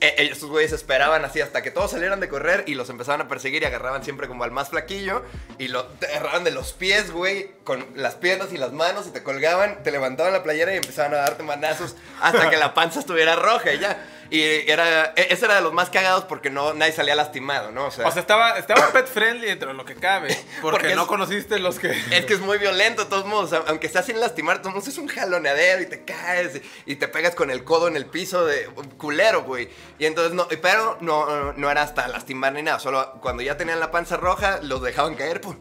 Eh, 0.00 0.14
eh, 0.16 0.28
estos 0.30 0.48
güeyes 0.48 0.72
esperaban 0.72 1.24
así 1.24 1.40
hasta 1.40 1.60
que 1.60 1.72
todos 1.72 1.90
salieran 1.90 2.20
de 2.20 2.28
correr 2.28 2.62
y 2.68 2.74
los 2.74 2.88
empezaban 2.88 3.20
a 3.20 3.26
perseguir 3.26 3.62
y 3.62 3.66
agarraban 3.66 4.04
siempre 4.04 4.28
como 4.28 4.44
al 4.44 4.52
más 4.52 4.68
flaquillo 4.68 5.24
y 5.58 5.68
lo 5.68 5.86
te 5.86 6.06
agarraban 6.06 6.44
de 6.44 6.52
los 6.52 6.72
pies, 6.72 7.10
güey, 7.10 7.50
con 7.64 7.84
las 7.96 8.14
piernas 8.14 8.52
y 8.52 8.58
las 8.58 8.72
manos 8.72 9.08
y 9.08 9.10
te 9.10 9.24
colgaban, 9.24 9.82
te 9.82 9.90
levantaban 9.90 10.32
la 10.32 10.44
playera 10.44 10.72
y 10.72 10.76
empezaban 10.76 11.14
a 11.14 11.16
darte 11.16 11.42
manazos 11.42 11.96
hasta 12.22 12.48
que 12.48 12.56
la 12.56 12.74
panza 12.74 13.00
estuviera 13.00 13.34
roja 13.34 13.72
y 13.72 13.80
ya. 13.80 14.06
Y 14.30 14.42
era, 14.70 15.12
e- 15.16 15.28
ese 15.30 15.46
era 15.46 15.54
de 15.56 15.62
los 15.62 15.72
más 15.72 15.88
cagados 15.90 16.24
porque 16.24 16.50
no, 16.50 16.74
nadie 16.74 16.92
salía 16.92 17.14
lastimado, 17.14 17.70
¿no? 17.70 17.86
O 17.86 17.90
sea, 17.90 18.06
estaba, 18.08 18.58
estaba 18.58 18.88
pet 18.92 19.06
friendly 19.06 19.46
dentro 19.46 19.68
de 19.68 19.74
lo 19.74 19.84
que 19.84 19.94
cabe. 19.94 20.28
Porque, 20.60 20.80
Porque 20.80 20.94
no 20.96 21.02
es- 21.02 21.08
conociste 21.08 21.58
los 21.58 21.78
que. 21.78 21.90
Es 22.10 22.26
que 22.26 22.34
es 22.34 22.40
muy 22.40 22.58
violento, 22.58 23.04
de 23.04 23.10
todos 23.10 23.24
modos. 23.26 23.52
Aunque 23.66 23.88
sea 23.88 24.02
sin 24.02 24.20
lastimar, 24.20 24.58
todos 24.60 24.74
modos 24.74 24.88
es 24.88 24.98
un 24.98 25.08
jaloneadero 25.08 25.80
y 25.82 25.86
te 25.86 26.04
caes 26.04 26.56
y, 26.86 26.92
y 26.92 26.96
te 26.96 27.08
pegas 27.08 27.34
con 27.34 27.50
el 27.50 27.64
codo 27.64 27.88
en 27.88 27.96
el 27.96 28.06
piso 28.06 28.44
de 28.44 28.66
culero, 28.98 29.44
güey. 29.44 29.68
Y 29.98 30.06
entonces 30.06 30.32
no, 30.34 30.46
pero 30.60 30.98
no, 31.00 31.52
no 31.54 31.70
era 31.70 31.82
hasta 31.82 32.06
lastimar 32.08 32.52
ni 32.52 32.62
nada. 32.62 32.78
Solo 32.80 33.12
cuando 33.22 33.42
ya 33.42 33.56
tenían 33.56 33.80
la 33.80 33.90
panza 33.90 34.16
roja, 34.18 34.60
los 34.62 34.82
dejaban 34.82 35.14
caer, 35.14 35.40
pum, 35.40 35.56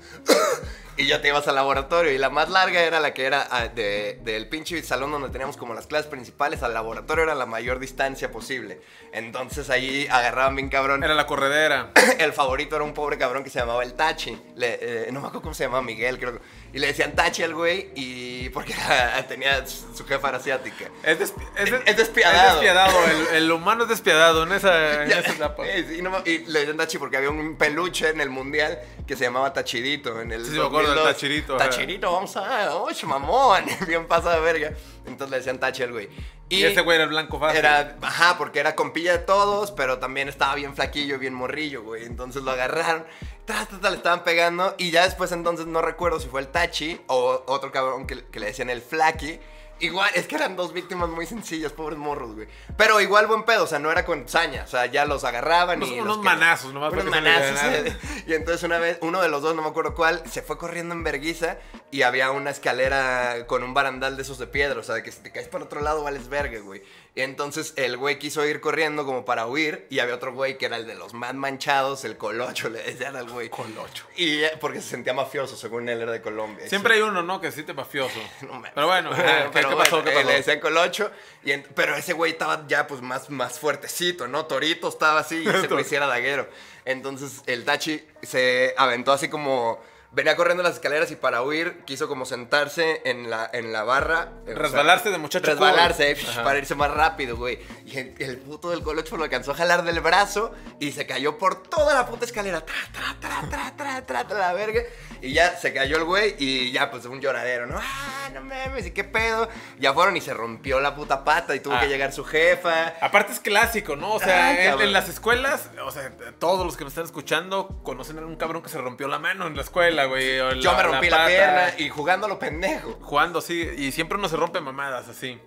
y 0.98 1.06
ya 1.08 1.22
te 1.22 1.28
ibas 1.30 1.48
al 1.48 1.56
laboratorio. 1.56 2.12
Y 2.12 2.18
la 2.18 2.30
más 2.30 2.50
larga 2.50 2.82
era 2.82 3.00
la 3.00 3.14
que 3.14 3.26
era 3.26 3.48
ah, 3.52 3.68
de- 3.68 4.20
del 4.24 4.48
pinche 4.50 4.82
salón 4.84 5.12
donde 5.12 5.30
teníamos 5.30 5.56
como 5.58 5.74
las 5.74 5.88
clases 5.88 6.08
principales 6.08 6.64
al 6.64 6.74
laboratorio, 6.74 7.24
era 7.24 7.36
la 7.36 7.46
mayor 7.46 7.80
distancia 7.80 8.32
posible. 8.32 8.82
Entonces 9.14 9.70
ahí 9.70 10.08
agarraban 10.12 10.56
bien 10.56 10.70
cabrón. 10.70 11.04
Era 11.04 11.14
la 11.16 11.26
corredera. 11.28 11.92
el 12.20 12.34
favorito 12.34 12.76
era 12.76 12.84
un 12.84 12.94
pobre 12.94 13.18
cabrón 13.18 13.44
que 13.44 13.50
se 13.50 13.60
llamaba 13.60 13.84
el 13.84 13.94
Tachi. 13.94 14.38
Le- 14.56 14.80
eh, 14.82 15.12
no 15.12 15.22
me 15.22 15.28
acuerdo 15.28 15.42
cómo 15.44 15.54
se 15.56 15.64
llamaba 15.64 15.82
Miguel, 15.84 16.20
creo. 16.20 16.40
Y 16.74 16.80
le 16.80 16.88
decían 16.88 17.14
Tachi 17.16 17.44
al 17.44 17.54
güey 17.56 17.90
y 17.96 18.50
porque 18.50 18.74
era- 18.74 19.26
tenía 19.28 19.66
su 19.66 20.06
jefa 20.06 20.30
era 20.30 20.38
asiática. 20.38 20.90
Es, 21.04 21.20
despi- 21.20 21.48
es, 21.58 21.72
de- 21.72 21.82
Es 21.86 21.98
despiadado. 21.98 22.48
Es 22.48 22.54
despiadado. 22.62 22.98
El, 23.32 23.36
el 23.44 23.52
humano 23.52 23.84
es 23.84 23.90
despiadado 23.90 24.44
en 24.44 24.52
esa, 24.52 25.04
en 25.04 25.10
Ya, 25.10 25.20
esa 25.20 25.32
etapa. 25.34 25.64
sí, 25.88 26.02
no 26.02 26.22
y 26.26 26.40
le 26.40 26.60
decían 26.60 26.78
Tachi 26.78 26.98
porque 26.98 27.18
había 27.18 27.30
un 27.30 27.56
peluche 27.58 28.10
en 28.10 28.20
el 28.22 28.30
mundial 28.30 28.80
que 29.08 29.16
se 29.16 29.24
llamaba 29.24 29.52
Tachirito. 29.54 30.22
En 30.22 30.32
el 30.32 30.46
Sí, 30.46 30.52
sí, 30.52 30.60
me 30.60 30.66
acuerdo 30.66 30.90
del 30.90 31.00
2002. 31.00 31.14
Tachirito. 31.14 31.58
Tachirito, 31.58 32.12
vamos 32.12 32.38
a. 32.38 32.76
¡Oye, 32.76 33.08
mamón! 33.08 33.66
Bien 33.88 34.06
pasado 34.06 34.36
de 34.36 34.42
verga. 34.42 34.78
Entonces 35.06 35.32
le 35.32 35.38
decían 35.38 35.60
Tachi 35.60 35.84
al 35.84 35.94
güey. 35.94 36.10
Y, 36.50 36.64
ese 36.64 36.82
güey 36.82 36.96
era 36.96 37.04
el 37.06 37.10
blanco 37.10 37.40
fácil. 37.40 37.60
Era, 37.60 37.98
ajá, 38.02 38.38
porque 38.38 38.60
era 38.60 38.76
compilla 38.76 39.14
de 39.14 39.20
todos, 39.20 39.72
pero 39.72 40.00
también 40.00 40.30
estaba 40.30 40.56
bien 40.56 40.76
flaquillo, 40.76 41.20
bien 41.20 41.34
morrillo, 41.34 41.84
güey. 41.84 42.06
Entonces 42.06 42.44
lo 42.44 42.52
agarraron, 42.52 43.06
tra, 43.46 43.66
tra, 43.66 43.80
tra, 43.80 43.90
le 43.90 43.98
estaban 43.98 44.24
pegando. 44.24 44.76
Y 44.78 44.92
ya 44.92 45.04
después 45.04 45.32
entonces 45.32 45.66
no 45.66 45.82
recuerdo 45.82 46.20
si 46.20 46.30
fue 46.30 46.42
el 46.42 46.48
Tachi 46.48 47.02
o 47.08 47.44
otro 47.48 47.72
cabrón 47.72 48.08
que, 48.08 48.26
que 48.26 48.40
le 48.40 48.48
decían 48.48 48.70
el 48.70 48.82
Flaki. 48.82 49.40
Igual, 49.80 50.10
es 50.16 50.28
que 50.28 50.36
eran 50.36 50.56
dos 50.56 50.74
víctimas 50.74 51.10
muy 51.10 51.26
sencillas, 51.26 51.72
pobres 51.72 51.98
morros, 52.00 52.34
güey. 52.36 52.48
Pero 52.78 53.00
igual 53.02 53.28
buen 53.28 53.44
pedo, 53.44 53.64
o 53.66 53.68
sea, 53.68 53.80
no 53.80 53.92
era 53.92 54.06
con 54.06 54.28
saña. 54.28 54.64
O 54.64 54.68
sea, 54.68 54.86
ya 54.88 55.06
los 55.06 55.24
agarraban 55.24 55.78
Unos- 55.78 55.90
y. 55.90 56.00
unos 56.00 56.18
los 56.18 56.26
manazos 56.26 56.74
nomás 56.74 56.92
Unos 56.94 57.06
para 57.06 57.16
se 57.16 57.22
manazos. 57.22 57.94
Y 58.28 58.34
entonces 58.34 58.64
una 58.64 58.80
vez, 58.80 58.98
uno 59.02 59.22
de 59.22 59.30
los 59.30 59.42
dos, 59.42 59.56
no 59.56 59.62
me 59.62 59.70
acuerdo 59.70 59.94
cuál, 59.96 60.22
se 60.30 60.42
fue 60.42 60.58
corriendo 60.58 60.94
en 60.96 61.04
verguiza 61.04 61.58
y 61.92 62.02
había 62.02 62.32
una 62.32 62.50
escalera 62.50 63.46
con 63.48 63.64
un 63.64 63.74
barandal 63.74 64.16
de 64.18 64.24
esos 64.24 64.38
de 64.38 64.48
piedra. 64.48 64.80
O 64.80 64.84
sea, 64.84 64.96
de 64.96 65.04
que 65.04 65.12
si 65.12 65.20
te 65.22 65.32
caes 65.32 65.48
por 65.48 65.62
otro 65.62 65.82
lado, 65.82 66.04
vales 66.04 66.28
verga, 66.30 66.60
güey. 66.60 66.82
Y 67.18 67.22
entonces 67.22 67.74
el 67.78 67.98
güey 67.98 68.20
quiso 68.20 68.46
ir 68.46 68.62
corriendo 68.62 69.04
como 69.04 69.26
para 69.26 69.48
huir 69.48 69.88
y 69.90 69.98
había 69.98 70.14
otro 70.14 70.36
güey 70.36 70.60
que 70.60 70.68
era 70.68 70.78
el 70.78 70.86
de 70.86 70.94
los 70.94 71.16
más 71.16 71.34
manchados, 71.34 72.06
el 72.06 72.16
colocho, 72.16 72.70
le 72.70 72.84
decían 72.84 73.16
al 73.16 73.28
güey. 73.28 73.50
Colocho. 73.50 74.06
Y 74.16 74.44
eh, 74.44 74.52
porque 74.62 74.82
se 74.82 74.90
sentía 74.90 75.16
mafioso, 75.16 75.58
según 75.58 75.90
él 75.90 76.00
era 76.00 76.12
de 76.12 76.22
Colombia. 76.22 76.70
Siempre 76.70 76.94
hay 76.94 77.02
uno, 77.02 77.24
¿no? 77.24 77.42
Que 77.42 77.52
sí 77.52 77.64
te 77.64 77.74
mafioso. 77.74 78.20
No. 78.44 78.62
Pero 78.62 78.86
bueno, 78.86 79.10
¿qué, 79.16 79.24
Pero 79.52 79.70
qué 79.70 79.76
bueno, 79.76 79.78
pasó? 79.78 80.04
¿Qué 80.04 80.12
eh, 80.12 80.14
pasó? 80.14 80.28
Le 80.28 80.34
decían 80.36 80.60
colocho, 80.60 81.10
y 81.44 81.54
en- 81.54 81.66
pero 81.74 81.96
ese 81.96 82.14
güey 82.14 82.34
estaba 82.34 82.66
ya 82.68 82.86
pues 82.86 83.02
más, 83.02 83.32
más 83.32 83.58
fuertecito, 83.58 84.28
¿no? 84.28 84.46
Torito 84.46 84.88
estaba 84.88 85.22
así 85.22 85.42
y 85.44 85.50
ese 85.50 85.68
güey 85.68 85.86
sí 85.86 85.96
era 85.96 86.06
daguero. 86.06 86.48
Entonces 86.86 87.42
el 87.48 87.66
Tachi 87.66 88.00
se 88.22 88.76
aventó 88.78 89.12
así 89.12 89.28
como... 89.28 89.82
Venía 90.18 90.36
corriendo 90.36 90.64
las 90.64 90.74
escaleras 90.74 91.12
y 91.12 91.16
para 91.16 91.44
huir 91.44 91.84
quiso 91.86 92.08
como 92.08 92.26
sentarse 92.26 93.04
en 93.06 93.30
la, 93.30 93.48
en 93.54 93.72
la 93.72 93.84
barra. 93.84 94.30
o 94.42 94.46
sea, 94.48 94.56
Resbalarse 94.56 95.12
de 95.12 95.18
muchacho. 95.20 95.46
Resbalarse, 95.46 96.12
eh, 96.12 96.18
para 96.44 96.58
irse 96.58 96.74
más 96.74 96.90
rápido, 96.90 97.38
güey. 97.38 97.60
Y 97.86 97.96
el, 98.00 98.16
el 98.18 98.38
puto 98.40 98.72
del 98.72 98.82
colocho 98.82 99.16
lo 99.16 99.26
alcanzó 99.26 99.52
a 99.52 99.56
jalar 99.56 99.84
del 99.84 100.00
brazo 100.00 100.52
y 100.80 100.92
se 100.94 101.06
cayó 101.06 101.38
por 101.38 101.62
toda 101.62 101.94
la 101.94 102.08
puta 102.08 102.26
escalera. 102.26 102.66
Tra, 102.66 102.74
tra, 102.92 103.16
tra, 103.20 103.42
tra, 103.48 103.74
tra, 103.78 104.06
tra, 104.08 104.28
tra, 104.28 104.40
la 104.40 104.54
verga. 104.54 104.82
Y 105.22 105.34
ya 105.34 105.56
se 105.56 105.72
cayó 105.72 105.98
el 105.98 106.04
güey 106.06 106.36
y 106.40 106.72
ya 106.72 106.90
pues 106.90 107.06
un 107.06 107.22
lloradero, 107.22 107.68
¿no? 107.68 107.78
Ah, 107.80 108.30
no 108.34 108.42
mames, 108.42 108.88
¿y 108.88 108.92
qué 108.92 109.04
pedo? 109.04 109.48
Ya 109.78 109.94
fueron 109.94 110.18
y 110.18 110.22
se 110.22 110.34
rompió 110.34 110.80
la 110.80 110.96
puta 110.96 111.24
pata 111.24 111.56
y 111.56 111.60
tuvo 111.60 111.76
Ah. 111.76 111.82
que 111.82 111.88
llegar 111.90 112.12
su 112.12 112.24
jefa. 112.26 112.94
Aparte 113.02 113.34
es 113.34 113.40
clásico, 113.40 113.96
¿no? 113.96 114.14
O 114.16 114.20
sea, 114.20 114.48
Ay, 114.48 114.58
en, 114.68 114.82
en 114.82 114.94
las 114.94 115.10
escuelas, 115.10 115.70
o 115.86 115.92
sea, 115.92 116.12
todos 116.40 116.66
los 116.66 116.76
que 116.76 116.84
nos 116.86 116.94
están 116.94 117.06
escuchando 117.06 117.80
conocen 117.84 118.18
a 118.18 118.26
un 118.26 118.36
cabrón 118.36 118.64
que 118.64 118.70
se 118.70 118.80
rompió 118.80 119.08
la 119.08 119.20
mano 119.20 119.46
en 119.46 119.56
la 119.56 119.62
escuela, 119.62 120.07
güey. 120.08 120.40
o 120.40 120.52
Yo 120.54 120.74
me 120.76 120.84
rompí 120.84 121.10
la, 121.10 121.18
pata. 121.18 121.28
pierna 121.30 121.74
y 121.78 121.90
jugando 121.90 122.26
a 122.26 122.30
lo 122.30 122.40
pendejo. 122.40 122.98
Jugando 123.02 123.40
así, 123.40 123.62
y 123.78 123.92
siempre 123.92 124.18
uno 124.18 124.28
se 124.30 124.36
rompe 124.38 124.60
mamadas 124.62 125.08
así. 125.10 125.40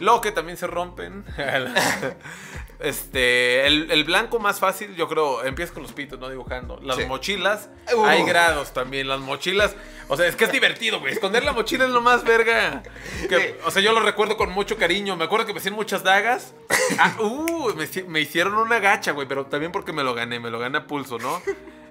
Lo 0.00 0.20
que 0.20 0.30
también 0.32 0.56
se 0.56 0.66
rompen. 0.68 1.24
este, 2.80 3.66
el, 3.66 3.90
el 3.90 4.04
blanco 4.04 4.38
más 4.38 4.60
fácil, 4.60 4.94
yo 4.94 5.08
creo, 5.08 5.44
empieza 5.44 5.72
con 5.74 5.82
los 5.82 5.92
pitos, 5.92 6.18
no 6.18 6.28
dibujando. 6.28 6.78
Las 6.82 6.96
Sí. 6.96 7.06
mochilas, 7.06 7.68
Uh. 7.94 8.04
hay 8.04 8.22
grados 8.24 8.72
también. 8.72 9.08
Las 9.08 9.18
mochilas, 9.20 9.74
o 10.08 10.16
sea, 10.16 10.26
es 10.26 10.36
que 10.36 10.44
es 10.44 10.52
divertido, 10.52 11.00
güey. 11.00 11.12
Esconder 11.14 11.42
la 11.42 11.52
mochila 11.52 11.84
es 11.84 11.90
lo 11.90 12.00
más 12.00 12.22
verga. 12.24 12.82
Que- 13.28 13.38
Sí. 13.38 13.54
O 13.64 13.70
sea, 13.70 13.82
yo 13.82 13.92
lo 13.92 14.00
recuerdo 14.00 14.36
con 14.36 14.50
mucho 14.50 14.76
cariño. 14.76 15.16
Me 15.16 15.24
acuerdo 15.24 15.46
que 15.46 15.52
me 15.52 15.58
hacían 15.58 15.74
muchas 15.74 16.02
dagas. 16.04 16.54
Ah, 16.98 17.16
uh, 17.20 17.74
me, 17.74 17.88
me 18.06 18.20
hicieron 18.20 18.54
una 18.54 18.78
gacha, 18.78 19.12
güey, 19.12 19.26
pero 19.26 19.46
también 19.46 19.72
porque 19.72 19.92
me 19.92 20.04
lo 20.04 20.14
gané, 20.14 20.38
me 20.38 20.50
lo 20.50 20.58
gané 20.58 20.78
a 20.78 20.86
pulso, 20.86 21.18
¿no? 21.18 21.42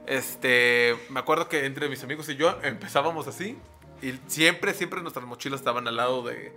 Este, 0.08 0.98
me 1.10 1.20
acuerdo 1.20 1.50
que 1.50 1.66
entre 1.66 1.90
mis 1.90 2.04
amigos 2.04 2.28
y 2.30 2.36
yo 2.36 2.58
empezábamos 2.64 3.28
así. 3.28 3.58
Y 4.02 4.14
siempre, 4.28 4.74
siempre 4.74 5.02
nuestras 5.02 5.26
mochilas 5.26 5.60
estaban 5.60 5.88
al 5.88 5.96
lado 5.96 6.24
de, 6.24 6.54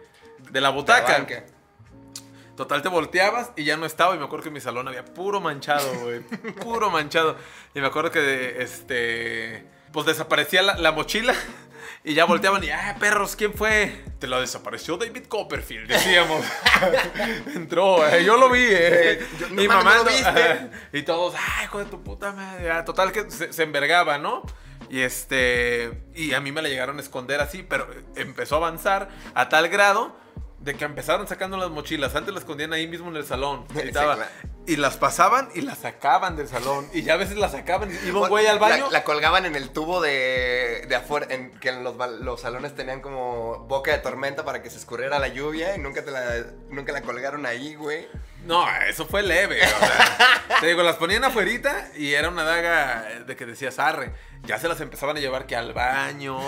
de 0.50 0.60
la 0.60 0.70
butaca. 0.70 1.18
La. 1.18 1.44
Total, 2.56 2.82
te 2.82 2.88
volteabas 2.88 3.52
y 3.56 3.64
ya 3.64 3.76
no 3.76 3.86
estaba. 3.86 4.14
Y 4.14 4.18
me 4.18 4.24
acuerdo 4.24 4.44
que 4.44 4.48
en 4.48 4.54
mi 4.54 4.60
salón 4.60 4.86
había 4.86 5.04
puro 5.04 5.40
manchado, 5.40 5.92
güey. 6.00 6.20
puro 6.62 6.90
manchado. 6.90 7.36
Y 7.74 7.80
me 7.80 7.86
acuerdo 7.86 8.10
que, 8.10 8.62
este, 8.62 9.64
pues 9.92 10.06
desaparecía 10.06 10.62
la, 10.62 10.76
la 10.76 10.92
mochila. 10.92 11.34
Y 12.04 12.14
ya 12.14 12.24
volteaban 12.24 12.62
y, 12.64 12.70
ah, 12.70 12.96
perros, 12.98 13.36
¿quién 13.36 13.54
fue? 13.54 14.04
Te 14.18 14.26
la 14.26 14.40
desapareció 14.40 14.96
David 14.96 15.26
Copperfield, 15.26 15.88
decíamos. 15.88 16.44
Entró, 17.54 18.06
eh, 18.08 18.24
yo 18.24 18.36
lo 18.36 18.50
vi, 18.50 18.62
eh. 18.62 19.12
Eh, 19.12 19.26
no 19.50 19.64
mames, 19.64 19.84
¿no 19.84 19.94
lo 19.94 20.04
viste? 20.04 20.70
Y 20.92 21.02
todos, 21.02 21.34
ay, 21.36 21.64
hijo 21.64 21.78
de 21.78 21.84
tu 21.86 22.02
puta 22.02 22.32
madre. 22.32 22.70
Ah, 22.70 22.84
Total, 22.84 23.12
que 23.12 23.30
se, 23.30 23.52
se 23.52 23.62
envergaba, 23.62 24.18
¿no? 24.18 24.42
Y 24.90 25.00
este. 25.00 26.02
Y 26.14 26.34
a 26.34 26.40
mí 26.40 26.50
me 26.52 26.62
la 26.62 26.68
llegaron 26.68 26.98
a 26.98 27.00
esconder 27.00 27.40
así, 27.40 27.62
pero 27.62 27.88
empezó 28.16 28.56
a 28.56 28.58
avanzar 28.58 29.08
a 29.34 29.48
tal 29.48 29.68
grado 29.68 30.16
de 30.60 30.74
que 30.74 30.84
empezaron 30.84 31.26
sacando 31.26 31.56
las 31.56 31.70
mochilas. 31.70 32.14
Antes 32.14 32.34
las 32.34 32.42
escondían 32.42 32.72
ahí 32.72 32.86
mismo 32.86 33.08
en 33.08 33.16
el 33.16 33.24
salón. 33.26 33.64
Sí, 33.72 33.80
Y, 33.84 33.88
estaba- 33.88 34.14
claro. 34.16 34.30
y 34.66 34.76
las 34.76 34.96
pasaban 34.98 35.48
y 35.54 35.62
las 35.62 35.78
sacaban 35.78 36.36
del 36.36 36.48
salón. 36.48 36.86
Y 36.92 37.02
ya 37.02 37.14
a 37.14 37.16
veces 37.16 37.36
las 37.38 37.52
sacaban. 37.52 37.90
y 37.90 38.08
Iba 38.08 38.20
un 38.22 38.28
güey 38.28 38.46
al 38.46 38.56
La- 38.56 38.60
baño. 38.60 38.88
La, 38.90 39.02
colgaban 39.04 39.46
en 39.46 39.56
el 39.56 39.70
tubo 39.70 40.00
de, 40.00 40.84
de 40.88 40.94
afuera, 40.96 41.26
en, 41.30 41.50
que 41.58 41.70
en 41.70 41.82
los, 41.82 41.96
los 42.20 42.40
salones 42.42 42.74
tenían 42.74 43.00
como 43.00 43.60
boca 43.68 43.90
de 43.92 43.98
tormenta 43.98 44.44
para 44.44 44.62
que 44.62 44.68
se 44.70 44.76
escurriera 44.76 45.18
la 45.18 45.28
lluvia 45.28 45.74
y 45.74 45.78
nunca, 45.78 46.04
te 46.04 46.10
la, 46.10 46.44
nunca 46.68 46.92
la 46.92 47.02
colgaron 47.02 47.46
ahí, 47.46 47.74
güey. 47.74 48.06
No, 48.46 48.66
eso 48.88 49.07
fue 49.07 49.22
leve. 49.22 49.61
o 49.64 49.79
sea, 49.79 50.61
te 50.61 50.66
digo, 50.66 50.83
las 50.83 50.96
ponían 50.96 51.24
afuerita 51.24 51.88
y 51.96 52.14
era 52.14 52.29
una 52.29 52.42
daga 52.42 53.24
de 53.26 53.37
que 53.37 53.46
decías 53.46 53.79
arre. 53.79 54.12
Ya 54.44 54.59
se 54.59 54.68
las 54.68 54.81
empezaban 54.81 55.16
a 55.16 55.20
llevar 55.20 55.46
que 55.46 55.55
al 55.55 55.74
baño, 55.74 56.38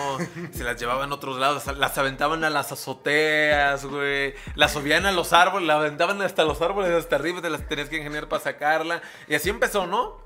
se 0.53 0.65
las 0.65 0.81
llevaban 0.81 1.13
a 1.13 1.15
otros 1.15 1.39
lados, 1.39 1.67
las 1.77 1.99
aventaban 1.99 2.43
a 2.45 2.51
las 2.51 2.73
azoteas, 2.73 3.85
güey. 3.85 4.35
Las 4.55 4.73
subían 4.73 5.05
a 5.05 5.13
los 5.13 5.33
árboles, 5.33 5.69
la 5.69 5.75
aventaban 5.75 6.21
hasta 6.23 6.45
los 6.45 6.63
árboles, 6.63 6.93
hasta 6.93 7.17
arriba, 7.17 7.43
te 7.43 7.51
las 7.51 7.69
tenías 7.69 7.89
que 7.89 7.99
ingeniar 7.99 8.29
para 8.29 8.43
sacarla. 8.43 9.03
Y 9.29 9.35
así 9.35 9.51
empezó, 9.51 9.87
¿no? 9.87 10.19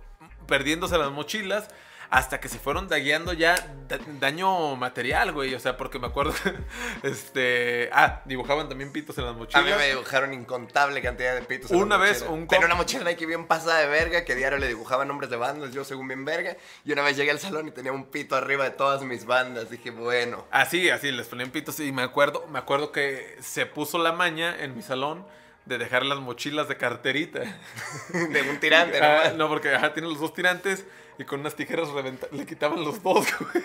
Perdiéndose 0.46 0.96
las 0.96 1.10
mochilas. 1.10 1.68
Hasta 2.10 2.40
que 2.40 2.48
se 2.48 2.58
fueron 2.58 2.88
dagueando 2.88 3.32
ya 3.32 3.54
da- 3.88 3.98
daño 4.20 4.76
material, 4.76 5.32
güey. 5.32 5.54
O 5.54 5.60
sea, 5.60 5.76
porque 5.76 5.98
me 5.98 6.06
acuerdo 6.06 6.32
este, 7.02 7.88
ah, 7.92 8.22
dibujaban 8.24 8.68
también 8.68 8.92
pitos 8.92 9.16
en 9.18 9.24
las 9.24 9.34
A 9.34 9.36
mochilas. 9.38 9.64
mí 9.64 9.70
me 9.76 9.88
dibujaron 9.88 10.32
incontable 10.34 11.00
cantidad 11.02 11.34
de 11.34 11.42
pitos. 11.42 11.70
en 11.70 11.76
Una 11.78 11.96
la 11.98 12.04
vez, 12.04 12.20
mochila. 12.22 12.30
un 12.32 12.46
Tenía 12.48 12.66
una 12.66 12.74
mochila 12.74 13.04
Nike 13.04 13.26
bien 13.26 13.46
pasada 13.46 13.80
de 13.80 13.86
verga 13.88 14.24
que 14.24 14.34
diario 14.34 14.58
le 14.58 14.68
dibujaban 14.68 15.08
nombres 15.08 15.30
de 15.30 15.36
bandas, 15.36 15.72
yo 15.72 15.84
según 15.84 16.08
bien 16.08 16.24
verga. 16.24 16.56
Y 16.84 16.92
una 16.92 17.02
vez 17.02 17.16
llegué 17.16 17.30
al 17.30 17.38
salón 17.40 17.68
y 17.68 17.70
tenía 17.70 17.92
un 17.92 18.06
pito 18.06 18.36
arriba 18.36 18.64
de 18.64 18.70
todas 18.70 19.02
mis 19.02 19.24
bandas. 19.26 19.70
Dije, 19.70 19.90
bueno. 19.90 20.44
Así, 20.50 20.90
así, 20.90 21.12
les 21.12 21.26
ponían 21.26 21.50
pitos 21.50 21.80
y 21.80 21.92
me 21.92 22.02
acuerdo, 22.02 22.46
me 22.50 22.58
acuerdo 22.58 22.92
que 22.92 23.36
se 23.40 23.66
puso 23.66 23.98
la 23.98 24.12
maña 24.12 24.56
en 24.58 24.76
mi 24.76 24.82
salón 24.82 25.26
de 25.66 25.78
dejar 25.78 26.04
las 26.06 26.18
mochilas 26.20 26.68
de 26.68 26.76
carterita. 26.76 27.40
De 28.12 28.42
un 28.48 28.58
tirante, 28.58 28.98
Ah, 29.02 29.18
nomás. 29.18 29.34
no, 29.36 29.48
porque 29.48 29.74
ajá, 29.74 29.92
tiene 29.92 30.08
los 30.08 30.20
dos 30.20 30.32
tirantes 30.32 30.84
y 31.18 31.24
con 31.24 31.40
unas 31.40 31.54
tijeras 31.54 31.88
le 32.32 32.46
quitaban 32.46 32.82
los 32.84 33.02
dos, 33.02 33.26
güey. 33.52 33.64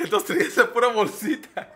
Entonces 0.00 0.28
tenía 0.28 0.46
esa 0.48 0.72
pura 0.72 0.88
bolsita. 0.88 1.68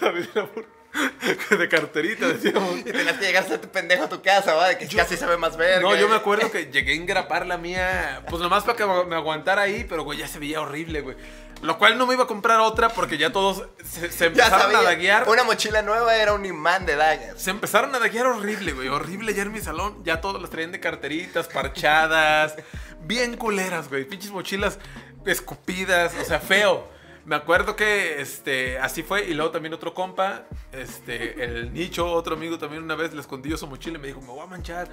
De 1.58 1.68
carterita, 1.68 2.28
decíamos. 2.28 2.78
Y 2.80 2.84
tenías 2.84 3.16
que 3.18 3.24
llegar 3.26 3.42
a 3.44 3.54
este 3.54 3.66
pendejo 3.66 4.04
a 4.04 4.08
tu 4.08 4.22
casa, 4.22 4.54
¿va? 4.54 4.68
De 4.68 4.78
que 4.78 4.86
casi 4.94 5.16
se 5.16 5.26
ve 5.26 5.36
más 5.36 5.56
verga. 5.56 5.80
No, 5.80 5.96
yo 5.96 6.08
me 6.08 6.14
acuerdo 6.16 6.50
que 6.52 6.66
llegué 6.66 6.92
a 6.92 6.96
engrapar 6.96 7.46
la 7.46 7.56
mía, 7.58 8.22
pues 8.28 8.40
nomás 8.42 8.62
para 8.64 8.76
que 8.76 8.84
me 9.06 9.16
aguantara 9.16 9.62
ahí, 9.62 9.84
pero 9.88 10.04
güey, 10.04 10.18
ya 10.18 10.28
se 10.28 10.38
veía 10.38 10.60
horrible, 10.60 11.00
güey. 11.00 11.16
Lo 11.64 11.78
cual 11.78 11.96
no 11.96 12.06
me 12.06 12.12
iba 12.12 12.24
a 12.24 12.26
comprar 12.26 12.60
otra 12.60 12.90
porque 12.90 13.16
ya 13.16 13.32
todos 13.32 13.64
se, 13.82 14.26
empezaron 14.26 14.76
a 14.76 14.82
daguear. 14.82 15.26
Una 15.26 15.44
mochila 15.44 15.80
nueva 15.80 16.14
era 16.14 16.34
un 16.34 16.44
imán 16.44 16.84
de 16.84 16.94
dagas. 16.94 17.40
Se 17.40 17.50
empezaron 17.50 17.94
a 17.94 17.98
daguear 17.98 18.26
horrible, 18.26 18.72
güey. 18.72 18.88
Horrible 18.88 19.32
ya 19.32 19.44
en 19.44 19.52
mi 19.52 19.60
salón. 19.60 20.04
Ya 20.04 20.20
todos 20.20 20.42
las 20.42 20.50
traían 20.50 20.72
de 20.72 20.80
carteritas, 20.80 21.48
parchadas. 21.48 22.54
bien 23.00 23.38
culeras, 23.38 23.88
güey. 23.88 24.04
Pinches 24.04 24.30
mochilas 24.30 24.78
escupidas. 25.24 26.12
O 26.20 26.24
sea, 26.26 26.38
feo. 26.38 26.86
Me 27.24 27.34
acuerdo 27.34 27.76
que 27.76 28.20
este, 28.20 28.78
así 28.78 29.02
fue. 29.02 29.24
Y 29.24 29.32
luego 29.32 29.50
también 29.50 29.72
otro 29.72 29.94
compa, 29.94 30.42
este, 30.70 31.42
el 31.42 31.72
nicho, 31.72 32.12
otro 32.12 32.36
amigo 32.36 32.58
también 32.58 32.82
una 32.82 32.94
vez 32.94 33.14
le 33.14 33.22
escondió 33.22 33.56
su 33.56 33.66
mochila 33.66 33.96
y 33.96 34.00
me 34.02 34.08
dijo, 34.08 34.20
me 34.20 34.26
voy 34.26 34.40
a 34.40 34.46
manchar. 34.46 34.90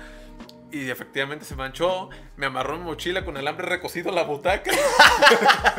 Y 0.71 0.89
efectivamente 0.89 1.43
se 1.43 1.55
manchó. 1.55 2.09
Me 2.37 2.45
amarró 2.45 2.77
mi 2.77 2.85
mochila 2.85 3.25
con 3.25 3.35
alambre 3.35 3.67
recocido 3.67 4.09
a 4.09 4.13
la 4.13 4.23
butaca. 4.23 4.71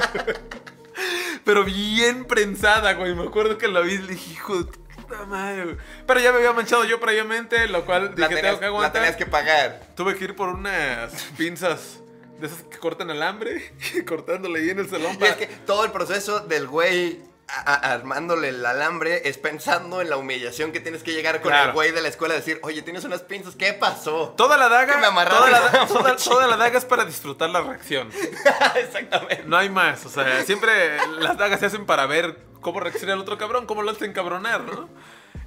Pero 1.53 1.65
bien 1.65 2.25
prensada, 2.25 2.95
güey. 2.95 3.15
Me 3.15 3.25
acuerdo 3.25 3.59
que 3.59 3.69
la 3.69 3.81
vi 3.81 3.95
y 3.95 3.99
le 3.99 4.07
dije, 4.15 4.33
hijo 4.33 4.63
de 4.63 4.73
puta 4.95 5.27
madre, 5.27 5.65
güey. 5.65 5.77
Pero 6.07 6.21
ya 6.21 6.31
me 6.33 6.39
había 6.39 6.53
manchado 6.53 6.85
yo 6.85 6.99
previamente, 7.01 7.69
lo 7.69 7.85
cual 7.85 8.15
La 8.17 8.29
dije, 8.29 8.41
tenías, 8.41 8.43
tengo 8.45 8.59
que 8.59 8.65
la 8.65 8.67
aguantar. 8.69 8.93
tenías 8.93 9.17
que 9.17 9.27
pagar. 9.27 9.81
Tuve 9.95 10.17
que 10.17 10.25
ir 10.25 10.35
por 10.37 10.49
unas 10.49 11.13
pinzas 11.37 11.99
de 12.41 12.47
esas 12.47 12.63
que 12.63 12.79
cortan 12.79 13.11
alambre, 13.11 13.73
cortándole 14.07 14.61
ahí 14.61 14.71
en 14.71 14.79
el 14.79 14.89
salón. 14.89 15.13
Y 15.15 15.17
para- 15.19 15.33
es 15.33 15.37
que 15.37 15.47
todo 15.67 15.85
el 15.85 15.93
proceso 15.93 16.41
del 16.41 16.67
güey 16.67 17.21
armándole 17.65 18.49
el 18.49 18.65
alambre 18.65 19.29
es 19.29 19.39
pensando 19.39 20.01
en 20.01 20.09
la 20.11 20.17
humillación 20.17 20.73
que 20.73 20.81
tienes 20.81 21.03
que 21.03 21.13
llegar 21.13 21.41
con 21.43 21.51
Claro. 21.51 21.69
el 21.69 21.75
güey 21.75 21.93
de 21.93 22.01
la 22.01 22.09
escuela. 22.09 22.35
Decir, 22.35 22.59
oye, 22.63 22.83
tienes 22.83 23.05
unas 23.05 23.23
pinzas, 23.23 23.55
¿qué 23.57 23.73
pasó? 23.75 24.35
Toda 24.37 24.57
la 24.57 24.69
daga, 24.69 24.97
me 24.97 25.07
toda 25.27 25.51
la, 25.51 25.61
la 25.61 25.69
da- 25.71 25.87
toda- 26.17 26.47
la 26.47 26.57
daga 26.57 26.79
es 26.79 26.85
para 26.85 27.05
disfrutar 27.05 27.51
la 27.51 27.61
reacción. 27.61 28.11
Exactamente. 28.77 29.45
No 29.47 29.57
hay 29.57 29.69
más. 29.69 30.05
O 30.07 30.09
sea, 30.09 30.43
siempre 30.45 30.97
las 31.19 31.37
dagas 31.37 31.61
se 31.61 31.67
hacen 31.67 31.85
para 31.87 32.07
ver 32.07 32.39
cómo 32.61 32.81
reacciona 32.81 33.15
el 33.15 33.21
otro 33.21 33.37
cabrón, 33.39 33.67
cómo 33.67 33.83
lo 33.83 33.91
hacen 33.91 34.11
encabronar, 34.11 34.61
¿no? 34.63 34.89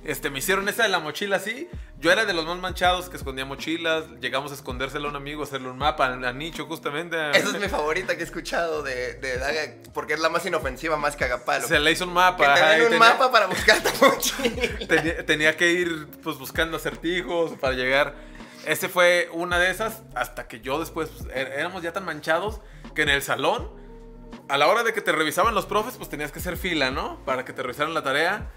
Este, 0.05 0.29
me 0.29 0.37
hicieron 0.39 0.69
esa 0.69 0.83
de 0.83 0.89
la 0.89 0.99
mochila 0.99 1.37
así. 1.37 1.67
Yo 1.99 2.11
era 2.11 2.25
de 2.25 2.33
los 2.33 2.45
más 2.45 2.57
manchados 2.59 3.09
que 3.09 3.17
escondía 3.17 3.43
mochilas. 3.43 4.05
Llegamos 4.21 4.51
a 4.51 4.55
escondérselo 4.55 5.07
a 5.07 5.09
un 5.09 5.15
amigo, 5.15 5.41
hacerle 5.43 5.67
un 5.69 5.77
mapa 5.79 6.05
a 6.05 6.31
Nicho, 6.31 6.67
justamente. 6.67 7.17
Esa 7.31 7.49
es 7.49 7.59
mi 7.59 7.67
favorita 7.67 8.15
que 8.15 8.21
he 8.21 8.25
escuchado 8.25 8.83
de, 8.83 9.15
de 9.15 9.37
Daga, 9.39 9.61
porque 9.95 10.13
es 10.13 10.19
la 10.19 10.29
más 10.29 10.45
inofensiva, 10.45 10.95
más 10.97 11.15
cagapalo. 11.15 11.67
Se 11.67 11.79
le 11.79 11.91
hizo 11.91 12.03
un 12.03 12.11
que 12.11 12.15
mapa. 12.15 12.53
ajá, 12.53 12.77
y 12.77 12.81
un 12.81 12.85
tenía- 12.91 12.99
mapa 12.99 13.31
para 13.31 13.47
buscar 13.47 13.81
tu 13.81 13.89
mochila. 14.05 14.77
tenía, 14.87 15.25
tenía 15.25 15.57
que 15.57 15.71
ir 15.71 16.07
pues 16.23 16.37
buscando 16.37 16.77
acertijos 16.77 17.53
para 17.59 17.73
llegar. 17.73 18.13
Ese 18.67 18.89
fue 18.89 19.29
una 19.33 19.57
de 19.57 19.71
esas 19.71 20.03
hasta 20.13 20.47
que 20.47 20.59
yo 20.61 20.79
después 20.79 21.09
pues, 21.09 21.29
é- 21.35 21.59
éramos 21.59 21.81
ya 21.81 21.93
tan 21.93 22.05
manchados 22.05 22.61
que 22.93 23.01
en 23.01 23.09
el 23.09 23.23
salón 23.23 23.71
a 24.49 24.57
la 24.59 24.67
hora 24.67 24.83
de 24.83 24.93
que 24.93 25.01
te 25.01 25.11
revisaban 25.11 25.55
los 25.55 25.65
profes 25.65 25.95
pues 25.97 26.09
tenías 26.09 26.31
que 26.31 26.37
hacer 26.39 26.57
fila, 26.57 26.91
¿no? 26.91 27.23
Para 27.25 27.43
que 27.45 27.53
te 27.53 27.63
revisaran 27.63 27.95
la 27.95 28.03
tarea. 28.03 28.51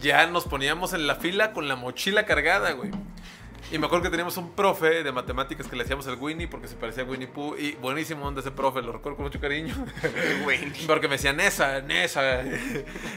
Ya 0.00 0.26
nos 0.26 0.44
poníamos 0.44 0.92
en 0.94 1.06
la 1.06 1.16
fila 1.16 1.52
con 1.52 1.68
la 1.68 1.76
mochila 1.76 2.24
cargada, 2.24 2.72
güey. 2.72 2.90
Y 3.72 3.78
me 3.78 3.86
acuerdo 3.86 4.04
que 4.04 4.10
teníamos 4.10 4.36
un 4.36 4.50
profe 4.50 5.04
de 5.04 5.12
matemáticas 5.12 5.68
que 5.68 5.76
le 5.76 5.84
hacíamos 5.84 6.04
el 6.08 6.16
Winnie 6.16 6.48
porque 6.48 6.66
se 6.66 6.74
parecía 6.74 7.04
a 7.04 7.06
Winnie 7.06 7.28
Pooh. 7.28 7.54
Y 7.56 7.72
buenísimo 7.72 8.24
donde 8.24 8.40
ese 8.40 8.50
profe, 8.50 8.82
lo 8.82 8.92
recuerdo 8.92 9.16
con 9.16 9.26
mucho 9.26 9.40
cariño. 9.40 9.74
Porque 10.88 11.06
me 11.06 11.14
decían 11.14 11.38
esa, 11.38 11.78
esa. 11.78 12.42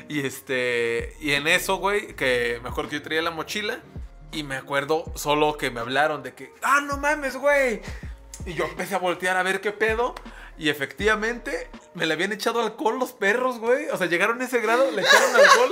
Y 0.08 0.20
este. 0.20 1.16
Y 1.20 1.32
en 1.32 1.48
eso, 1.48 1.78
güey, 1.78 2.16
que 2.16 2.60
me 2.62 2.70
acuerdo 2.70 2.92
que 2.92 2.98
yo 2.98 3.02
traía 3.02 3.24
la 3.24 3.32
mochila. 3.32 3.80
Y 4.32 4.44
me 4.44 4.56
acuerdo 4.56 5.06
solo 5.16 5.58
que 5.58 5.72
me 5.72 5.80
hablaron 5.80 6.22
de 6.22 6.34
que. 6.34 6.54
¡Ah, 6.62 6.82
no 6.82 6.98
mames, 6.98 7.36
güey! 7.36 7.82
Y 8.46 8.54
yo 8.54 8.66
empecé 8.66 8.94
a 8.94 9.00
voltear 9.00 9.38
a 9.38 9.44
ver 9.44 9.60
qué 9.60 9.72
pedo. 9.72 10.14
Y 10.58 10.70
efectivamente, 10.70 11.68
me 11.96 12.06
le 12.06 12.14
habían 12.14 12.32
echado 12.32 12.62
alcohol 12.62 13.00
los 13.00 13.14
perros, 13.14 13.58
güey. 13.58 13.88
O 13.90 13.98
sea, 13.98 14.06
llegaron 14.06 14.40
a 14.42 14.46
ese 14.46 14.60
grado, 14.60 14.92
le 14.92 15.02
echaron 15.02 15.36
alcohol 15.36 15.72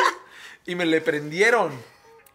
y 0.65 0.76
me 0.76 0.86
le 0.86 1.02
prendieron. 1.02 1.71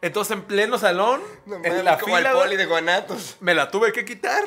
Entonces, 0.02 0.36
en 0.36 0.42
pleno 0.42 0.78
salón, 0.78 1.22
No 1.46 1.56
en 1.56 1.62
mames, 1.62 1.84
la 1.84 1.98
como 1.98 2.16
fila, 2.16 2.30
el 2.30 2.36
poli 2.36 2.56
de 2.56 2.66
Guanatos. 2.66 3.36
me 3.40 3.54
la 3.54 3.70
tuve 3.70 3.92
que 3.92 4.04
quitar. 4.04 4.44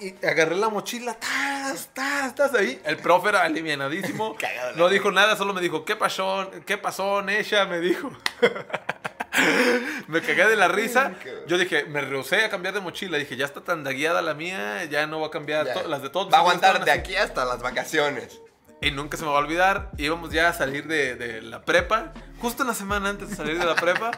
Y 0.00 0.14
agarré 0.24 0.54
la 0.56 0.68
mochila, 0.68 1.14
tas, 1.14 1.88
tas, 1.92 2.34
tas, 2.34 2.54
ahí. 2.54 2.80
El 2.84 2.98
profe 2.98 3.30
era 3.30 3.42
alivianadísimo. 3.42 4.36
No 4.76 4.88
dijo 4.88 5.10
nada, 5.10 5.36
solo 5.36 5.52
me 5.52 5.60
dijo, 5.60 5.84
¿qué 5.84 5.96
pasó? 5.96 6.50
¿Qué 6.64 6.78
pasó, 6.78 7.20
Nesha? 7.22 7.64
Me 7.64 7.80
dijo. 7.80 8.10
me 10.06 10.20
cagué 10.20 10.46
de 10.46 10.56
la 10.56 10.68
risa. 10.68 11.12
Yo 11.46 11.58
dije, 11.58 11.84
me 11.84 12.00
rehusé 12.00 12.44
a 12.44 12.50
cambiar 12.50 12.74
de 12.74 12.80
mochila. 12.80 13.18
Dije, 13.18 13.36
ya 13.36 13.44
está 13.44 13.62
tan 13.62 13.82
dagueada 13.84 14.22
la 14.22 14.34
mía, 14.34 14.84
ya 14.84 15.06
no 15.06 15.20
va 15.20 15.28
a 15.28 15.30
cambiar. 15.30 15.66
Ya. 15.66 15.82
las 15.82 16.02
de 16.02 16.10
todos. 16.10 16.32
Va 16.32 16.38
a 16.38 16.40
aguantar 16.40 16.84
de 16.84 16.90
aquí 16.92 17.16
hasta 17.16 17.44
las 17.44 17.60
vacaciones. 17.60 18.40
Y 18.80 18.90
nunca 18.92 19.16
se 19.16 19.24
me 19.24 19.30
va 19.30 19.36
a 19.36 19.40
olvidar. 19.40 19.90
Íbamos 19.98 20.30
ya 20.30 20.48
a 20.48 20.52
salir 20.52 20.86
de, 20.86 21.16
de 21.16 21.42
la 21.42 21.62
prepa. 21.62 22.12
Justo 22.40 22.62
una 22.62 22.74
semana 22.74 23.08
antes 23.08 23.30
de 23.30 23.36
salir 23.36 23.58
de 23.58 23.66
la 23.66 23.74
prepa. 23.74 24.10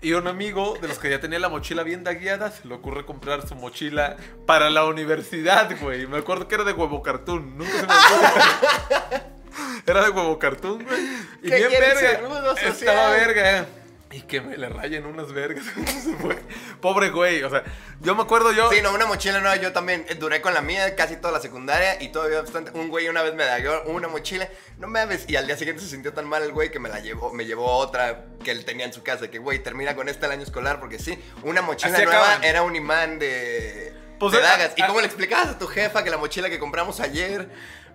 Y 0.00 0.14
un 0.14 0.26
amigo 0.26 0.76
de 0.80 0.88
los 0.88 0.98
que 0.98 1.10
ya 1.10 1.20
tenía 1.20 1.38
la 1.38 1.48
mochila 1.48 1.84
bien 1.84 2.02
dagueada 2.02 2.50
se 2.50 2.66
le 2.66 2.74
ocurre 2.74 3.04
comprar 3.06 3.46
su 3.46 3.54
mochila 3.54 4.16
para 4.46 4.68
la 4.70 4.84
universidad, 4.84 5.70
güey. 5.80 6.06
Me 6.08 6.18
acuerdo 6.18 6.48
que 6.48 6.56
era 6.56 6.64
de 6.64 6.72
huevo 6.72 7.02
cartoon. 7.02 7.56
Nunca 7.56 7.70
se 7.72 7.86
me 7.86 7.92
olvidó. 7.92 9.32
Era 9.86 10.04
de 10.04 10.10
huevo 10.10 10.38
cartoon, 10.38 10.84
güey. 10.84 11.02
Y 11.42 11.48
¿Qué 11.50 11.56
bien 11.56 11.70
verga. 11.70 12.20
Estaba 12.62 13.10
verga. 13.10 13.58
eh. 13.58 13.64
Y 14.12 14.20
que 14.22 14.42
me 14.42 14.58
le 14.58 14.68
rayen 14.68 15.06
unas 15.06 15.32
vergas. 15.32 15.64
Pobre 16.82 17.08
güey. 17.08 17.42
O 17.42 17.50
sea, 17.50 17.64
yo 18.00 18.14
me 18.14 18.22
acuerdo 18.22 18.52
yo. 18.52 18.70
Sí, 18.70 18.82
no, 18.82 18.92
una 18.92 19.06
mochila 19.06 19.40
nueva. 19.40 19.56
Yo 19.56 19.72
también 19.72 20.04
eh, 20.08 20.14
duré 20.16 20.42
con 20.42 20.52
la 20.52 20.60
mía 20.60 20.94
casi 20.94 21.16
toda 21.16 21.32
la 21.32 21.40
secundaria 21.40 22.00
y 22.02 22.08
todavía 22.08 22.42
bastante. 22.42 22.72
Un 22.72 22.88
güey 22.88 23.08
una 23.08 23.22
vez 23.22 23.34
me 23.34 23.44
dio 23.60 23.84
una 23.84 24.08
mochila. 24.08 24.48
No 24.78 24.88
mames. 24.88 25.24
Y 25.28 25.36
al 25.36 25.46
día 25.46 25.56
siguiente 25.56 25.82
se 25.82 25.88
sintió 25.88 26.12
tan 26.12 26.28
mal 26.28 26.42
el 26.42 26.52
güey 26.52 26.70
que 26.70 26.78
me 26.78 26.90
la 26.90 27.00
llevó, 27.00 27.32
me 27.32 27.46
llevó 27.46 27.72
otra 27.72 28.26
que 28.44 28.50
él 28.50 28.66
tenía 28.66 28.84
en 28.84 28.92
su 28.92 29.02
casa. 29.02 29.30
Que 29.30 29.38
güey, 29.38 29.62
termina 29.62 29.96
con 29.96 30.10
esta 30.10 30.26
el 30.26 30.32
año 30.32 30.42
escolar. 30.42 30.78
Porque 30.78 30.98
sí, 30.98 31.18
una 31.42 31.62
mochila 31.62 31.96
Así 31.96 32.04
nueva 32.04 32.22
acaban. 32.22 32.44
era 32.44 32.62
un 32.62 32.76
imán 32.76 33.18
de. 33.18 33.94
Pues, 34.18 34.32
de 34.32 34.38
eh, 34.38 34.42
dagas. 34.42 34.72
¿Y 34.76 34.82
ah, 34.82 34.86
cómo 34.88 35.00
le 35.00 35.06
explicabas 35.06 35.48
a 35.48 35.58
tu 35.58 35.66
jefa 35.66 36.04
que 36.04 36.10
la 36.10 36.18
mochila 36.18 36.50
que 36.50 36.58
compramos 36.58 37.00
ayer? 37.00 37.48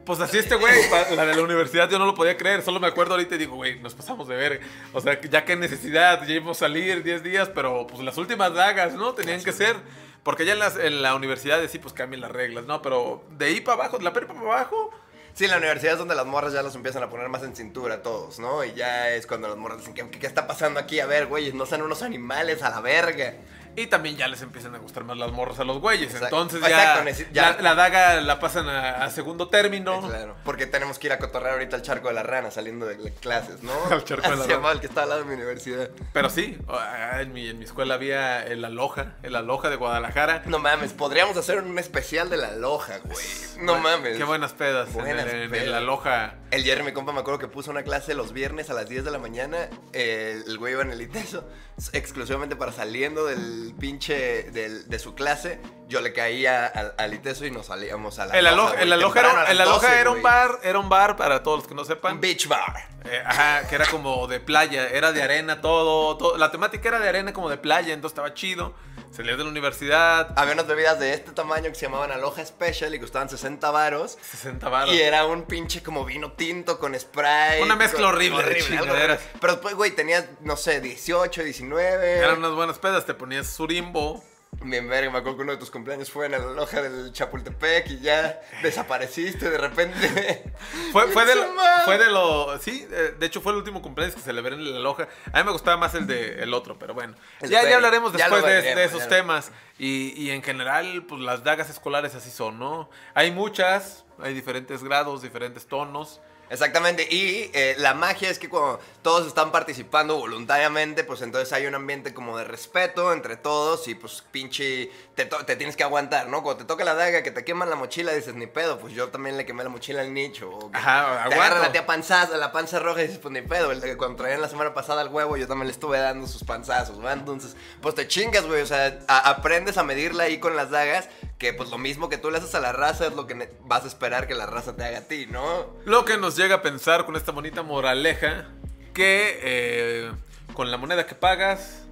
Pues 0.07 0.19
así 0.21 0.37
este 0.39 0.55
güey, 0.55 0.73
la 1.15 1.25
de 1.25 1.35
la 1.35 1.41
universidad 1.43 1.89
yo 1.89 1.99
no 1.99 2.05
lo 2.05 2.15
podía 2.15 2.35
creer, 2.37 2.63
solo 2.63 2.79
me 2.79 2.87
acuerdo 2.87 3.13
ahorita 3.13 3.35
y 3.35 3.37
digo, 3.37 3.55
güey, 3.55 3.79
nos 3.81 3.93
pasamos 3.93 4.27
de 4.27 4.35
ver. 4.35 4.61
O 4.93 5.01
sea, 5.01 5.19
ya 5.21 5.45
que 5.45 5.55
necesidad, 5.55 6.25
ya 6.25 6.33
íbamos 6.33 6.57
a 6.57 6.59
salir 6.61 7.03
10 7.03 7.21
días, 7.23 7.49
pero 7.53 7.85
pues 7.85 8.01
las 8.01 8.17
últimas 8.17 8.53
dagas, 8.53 8.93
¿no? 8.93 9.13
Tenían 9.13 9.43
que 9.43 9.51
ser. 9.51 9.75
Porque 10.23 10.45
ya 10.45 10.53
en, 10.53 10.59
las- 10.59 10.77
en 10.77 11.01
la 11.01 11.13
universidad 11.13 11.59
sí, 11.69 11.77
pues 11.79 11.93
cambian 11.93 12.21
las 12.21 12.31
reglas, 12.31 12.65
¿no? 12.65 12.81
Pero 12.81 13.23
de 13.37 13.45
ahí 13.45 13.61
para 13.61 13.75
abajo, 13.83 13.97
de 13.99 14.03
la 14.05 14.13
prepa 14.13 14.33
para 14.33 14.45
abajo, 14.45 14.91
Sí, 15.33 15.45
en 15.45 15.51
la 15.51 15.57
universidad 15.57 15.93
es 15.93 15.99
donde 15.99 16.15
las 16.15 16.25
morras 16.25 16.51
ya 16.51 16.63
los 16.63 16.73
empiezan 16.73 17.03
a 17.03 17.11
poner 17.11 17.29
más 17.29 17.43
en 17.43 17.55
cintura 17.55 18.01
todos, 18.01 18.39
¿no? 18.39 18.63
Y 18.63 18.73
ya 18.73 19.11
es 19.11 19.27
cuando 19.27 19.47
las 19.47 19.55
morras 19.55 19.77
dicen, 19.77 19.93
¿qué, 19.93 20.09
qué 20.09 20.25
está 20.25 20.47
pasando 20.47 20.79
aquí? 20.79 20.99
A 20.99 21.05
ver, 21.05 21.27
güeyes, 21.27 21.53
no 21.53 21.67
sean 21.67 21.83
unos 21.83 22.01
animales 22.01 22.63
a 22.63 22.71
la 22.71 22.81
verga. 22.81 23.35
Y 23.77 23.87
también 23.87 24.17
ya 24.17 24.27
les 24.27 24.41
empiezan 24.41 24.73
a 24.73 24.79
gustar 24.79 25.03
más 25.03 25.15
las 25.17 25.31
morras 25.31 25.59
a 25.59 25.63
los 25.63 25.77
güeyes. 25.79 26.11
Exacto. 26.13 26.25
Entonces 26.41 26.61
Exacto, 26.67 27.03
ya, 27.05 27.11
neci- 27.11 27.31
ya- 27.31 27.51
La, 27.51 27.61
la 27.61 27.75
daga 27.75 28.19
la 28.21 28.39
pasan 28.39 28.67
a, 28.67 29.03
a 29.05 29.09
segundo 29.11 29.49
término. 29.49 30.01
Claro, 30.01 30.35
porque 30.43 30.65
tenemos 30.65 30.97
que 30.97 31.07
ir 31.07 31.13
a 31.13 31.19
cotorrear 31.19 31.53
ahorita 31.53 31.75
al 31.75 31.83
charco 31.83 32.07
de 32.07 32.15
la 32.15 32.23
rana 32.23 32.49
saliendo 32.49 32.87
de 32.87 32.97
clases, 33.21 33.61
¿no? 33.61 33.71
Al 33.91 34.03
charco 34.03 34.29
de 34.31 34.35
la 34.35 34.43
Se 34.45 34.53
rana. 34.55 34.71
el 34.71 34.79
que 34.79 34.87
está 34.87 35.03
al 35.03 35.09
lado 35.09 35.21
de 35.21 35.27
mi 35.27 35.35
universidad. 35.35 35.91
Pero 36.11 36.29
sí, 36.31 36.57
ah, 36.67 37.21
en 37.21 37.31
mi, 37.33 37.47
en 37.49 37.59
mi 37.59 37.65
escuela 37.65 37.93
había 37.93 38.43
el 38.43 38.65
Aloha, 38.65 39.13
el 39.21 39.35
Aloha 39.35 39.69
de 39.69 39.75
Guadalajara. 39.75 40.41
No 40.47 40.57
mames, 40.57 40.93
podríamos 40.93 41.37
hacer 41.37 41.59
un 41.61 41.77
especial 41.77 42.31
de 42.31 42.37
la 42.37 42.53
loja, 42.53 42.97
güey. 43.03 43.17
No 43.59 43.73
Bueno, 43.73 43.81
mames. 43.89 44.17
Qué 44.17 44.23
buenas 44.23 44.53
pedas. 44.53 44.91
Buenas 44.91 45.25
en 45.25 45.29
el, 45.37 45.41
en 45.43 45.51
pedas. 45.51 45.67
el 45.67 45.73
Aloha. 45.75 46.33
El 46.49 46.63
Jerry, 46.63 46.81
mi 46.83 46.93
compa, 46.93 47.11
me 47.11 47.19
acuerdo 47.19 47.37
que 47.39 47.47
puso 47.47 47.69
una 47.69 47.83
clase 47.83 48.15
los 48.15 48.33
viernes 48.33 48.71
a 48.71 48.73
las 48.73 48.89
10 48.89 49.05
de 49.05 49.11
la 49.11 49.19
mañana. 49.19 49.69
eh, 49.93 50.41
el 50.47 50.57
güey 50.57 50.73
iba 50.73 50.81
en 50.81 50.89
el 50.91 51.01
ITESO 51.01 51.47
exclusivamente 51.93 52.55
para 52.55 52.71
saliendo 52.71 53.25
del, 53.25 53.66
del 53.67 53.75
pinche 53.75 54.43
del- 54.51 54.87
de 54.87 54.99
su 54.99 55.13
clase, 55.15 55.59
yo 55.87 56.01
le 56.01 56.13
caía 56.13 56.65
al, 56.65 56.93
al 56.97 57.13
Iteso 57.13 57.45
y 57.45 57.51
nos 57.51 57.67
salíamos 57.67 58.17
a 58.19 58.25
la 58.25 58.37
El 58.37 58.45
loja, 58.45 58.53
aloja, 58.67 58.81
el 58.81 58.93
aloja 58.93 59.19
era, 59.19 59.31
a 59.31 59.33
las 59.43 59.49
el 59.49 59.61
aloja 59.61 59.87
12, 59.87 59.99
era 59.99 60.09
un 60.11 60.21
bar, 60.21 60.59
era 60.63 60.79
un 60.79 60.89
bar 60.89 61.15
para 61.17 61.43
todos 61.43 61.59
los 61.59 61.67
que 61.67 61.75
no 61.75 61.81
Un 61.81 61.87
sepan. 61.87 62.19
beach 62.21 62.47
bar. 62.47 62.87
Eh, 63.05 63.21
ajá, 63.25 63.67
que 63.69 63.75
era 63.75 63.85
como 63.85 64.27
de 64.27 64.39
playa, 64.41 64.89
era 64.89 65.13
de 65.13 65.21
arena 65.23 65.61
todo, 65.61 66.17
todo. 66.17 66.37
La 66.37 66.51
temática 66.51 66.89
era 66.89 66.99
de 66.99 67.07
arena 67.07 67.31
como 67.31 67.49
de 67.49 67.57
playa, 67.57 67.93
entonces 67.93 68.13
estaba 68.15 68.33
chido. 68.33 68.73
Salías 69.11 69.37
de 69.37 69.45
la 69.45 69.49
universidad, 69.49 70.33
Había 70.37 70.53
unas 70.53 70.67
bebidas 70.67 70.99
de 70.99 71.13
este 71.13 71.31
tamaño 71.31 71.69
que 71.69 71.75
se 71.75 71.85
llamaban 71.85 72.11
Aloha 72.11 72.45
Special 72.45 72.93
y 72.93 72.99
costaban 72.99 73.29
60 73.29 73.71
varos. 73.71 74.17
60 74.21 74.67
baros. 74.67 74.93
Y 74.93 74.99
era 75.01 75.25
un 75.25 75.43
pinche 75.43 75.81
como 75.81 76.03
vino 76.03 76.33
tinto 76.33 76.77
con 76.77 76.99
spray. 76.99 77.61
Una 77.61 77.77
mezcla 77.77 78.01
con- 78.01 78.09
horrible 78.09 78.43
de 78.43 78.57
chingaderas. 78.57 79.19
horrible. 79.21 79.39
Pero 79.39 79.53
después, 79.53 79.75
güey, 79.75 79.91
tenías, 79.91 80.25
no 80.41 80.57
sé, 80.57 80.81
18, 80.81 81.43
19. 81.43 82.17
Eran 82.19 82.39
unas 82.39 82.51
buenas 82.51 82.77
pedas, 82.79 83.05
te 83.05 83.13
ponías 83.13 83.56
surimbo. 83.57 84.23
Bien 84.61 84.87
verga, 84.87 85.11
me 85.11 85.17
acuerdo 85.19 85.37
que 85.37 85.43
uno 85.43 85.51
de 85.51 85.57
tus 85.57 85.69
cumpleaños 85.69 86.09
fue 86.09 86.25
en 86.27 86.31
la 86.31 86.39
loja 86.39 86.81
del 86.81 87.11
Chapultepec 87.11 87.89
y 87.91 87.99
ya 87.99 88.41
desapareciste 88.63 89.49
de 89.49 89.57
repente. 89.57 90.43
Fue, 90.91 91.07
fue, 91.09 91.25
de, 91.25 91.35
lo- 91.35 91.53
fue 91.85 91.97
de 91.97 92.09
lo. 92.09 92.57
Sí, 92.59 92.87
eh, 92.89 93.13
de 93.19 93.25
hecho 93.25 93.41
fue 93.41 93.51
el 93.51 93.57
último 93.59 93.81
cumpleaños 93.81 94.15
que 94.15 94.21
celebré 94.21 94.55
en 94.55 94.73
la 94.73 94.79
loja. 94.79 95.07
A 95.31 95.37
mí 95.39 95.43
me 95.43 95.51
gustaba 95.51 95.75
más 95.77 95.93
el 95.95 96.07
de 96.07 96.41
el 96.41 96.53
otro, 96.53 96.79
pero 96.79 96.93
bueno. 96.93 97.13
El 97.41 97.49
Ya, 97.49 97.67
ya 97.69 97.75
hablaremos 97.75 98.13
después 98.13 98.41
de, 98.43 98.49
veremos, 98.49 98.75
de 98.75 98.83
esos 98.85 99.07
temas. 99.07 99.51
Y, 99.77 100.13
y 100.19 100.31
en 100.31 100.41
general, 100.41 101.05
pues 101.07 101.21
las 101.21 101.43
dagas 101.43 101.69
escolares 101.69 102.15
así 102.15 102.31
son, 102.31 102.57
¿no? 102.57 102.89
Hay 103.13 103.31
muchas, 103.31 104.05
hay 104.19 104.33
diferentes 104.33 104.81
grados, 104.83 105.21
diferentes 105.21 105.67
tonos. 105.67 106.19
Exactamente, 106.49 107.05
y 107.11 107.51
eh, 107.53 107.75
la 107.77 107.93
magia 107.93 108.29
es 108.29 108.39
que 108.39 108.47
cuando 108.47 108.79
todos 109.01 109.27
están 109.27 109.51
participando 109.51 110.15
voluntariamente, 110.15 111.03
pues 111.03 111.21
entonces 111.21 111.51
hay 111.51 111.65
un 111.65 111.75
ambiente 111.75 112.13
como 112.13 112.37
de 112.37 112.45
respeto 112.45 113.11
entre 113.11 113.35
todos 113.35 113.89
y 113.89 113.95
pues 113.95 114.23
pinche, 114.31 114.89
te, 115.17 115.25
te 115.25 115.55
tienes 115.55 115.75
que 115.75 115.83
aguantar, 115.83 116.27
¿no? 116.27 116.43
Cuando 116.43 116.59
te 116.63 116.65
toca 116.67 116.85
la 116.85 116.93
daga, 116.93 117.23
que 117.23 117.31
te 117.31 117.43
queman 117.43 117.69
la 117.69 117.75
mochila, 117.75 118.13
dices, 118.13 118.35
ni 118.35 118.45
pedo, 118.47 118.77
pues 118.79 118.93
yo 118.93 119.09
también 119.09 119.35
le 119.35 119.45
quemé 119.45 119.63
la 119.63 119.69
mochila 119.69 120.01
al 120.01 120.13
nicho. 120.13 120.49
O 120.49 120.71
que 120.71 120.77
Ajá, 120.77 121.27
te 121.27 121.33
agarra 121.33 121.59
la 121.59 121.71
tía 121.71 121.85
panzaza, 121.87 122.37
la 122.37 122.51
panza 122.51 122.77
roja 122.79 122.99
y 123.01 123.07
dices, 123.07 123.17
pues 123.19 123.31
ni 123.33 123.41
pedo, 123.41 123.71
el 123.71 123.81
de 123.81 123.97
cuando 123.97 124.17
traían 124.17 124.39
la 124.41 124.47
semana 124.47 124.73
pasada 124.75 125.01
al 125.01 125.09
huevo, 125.09 125.35
yo 125.35 125.47
también 125.47 125.67
le 125.67 125.73
estuve 125.73 125.97
dando 125.97 126.27
sus 126.27 126.43
panzazos, 126.43 127.03
¿va? 127.03 127.13
Entonces, 127.13 127.55
pues 127.81 127.95
te 127.95 128.07
chingas, 128.07 128.45
güey, 128.45 128.61
o 128.61 128.65
sea, 128.67 128.99
a- 129.07 129.29
aprendes 129.31 129.77
a 129.79 129.83
medirla 129.83 130.25
ahí 130.25 130.37
con 130.39 130.55
las 130.55 130.69
dagas, 130.69 131.09
que 131.39 131.51
pues 131.51 131.69
lo 131.71 131.77
mismo 131.79 132.07
que 132.09 132.17
tú 132.17 132.29
le 132.31 132.37
haces 132.37 132.53
a 132.55 132.59
la 132.59 132.71
raza 132.71 133.07
es 133.07 133.13
lo 133.13 133.25
que 133.27 133.51
vas 133.63 133.83
a 133.83 133.87
esperar 133.87 134.27
que 134.27 134.35
la 134.35 134.45
raza 134.45 134.75
te 134.75 134.83
haga 134.85 134.99
a 134.99 135.01
ti, 135.01 135.25
¿no? 135.25 135.65
Lo 135.85 136.05
que 136.05 136.17
nos 136.17 136.35
llega 136.35 136.55
a 136.55 136.61
pensar 136.61 137.05
con 137.05 137.15
esta 137.15 137.31
bonita 137.31 137.63
moraleja, 137.63 138.45
que 138.93 139.39
eh, 139.41 140.11
con 140.53 140.69
la 140.71 140.77
moneda 140.77 141.05
que 141.07 141.15
pagas, 141.15 141.83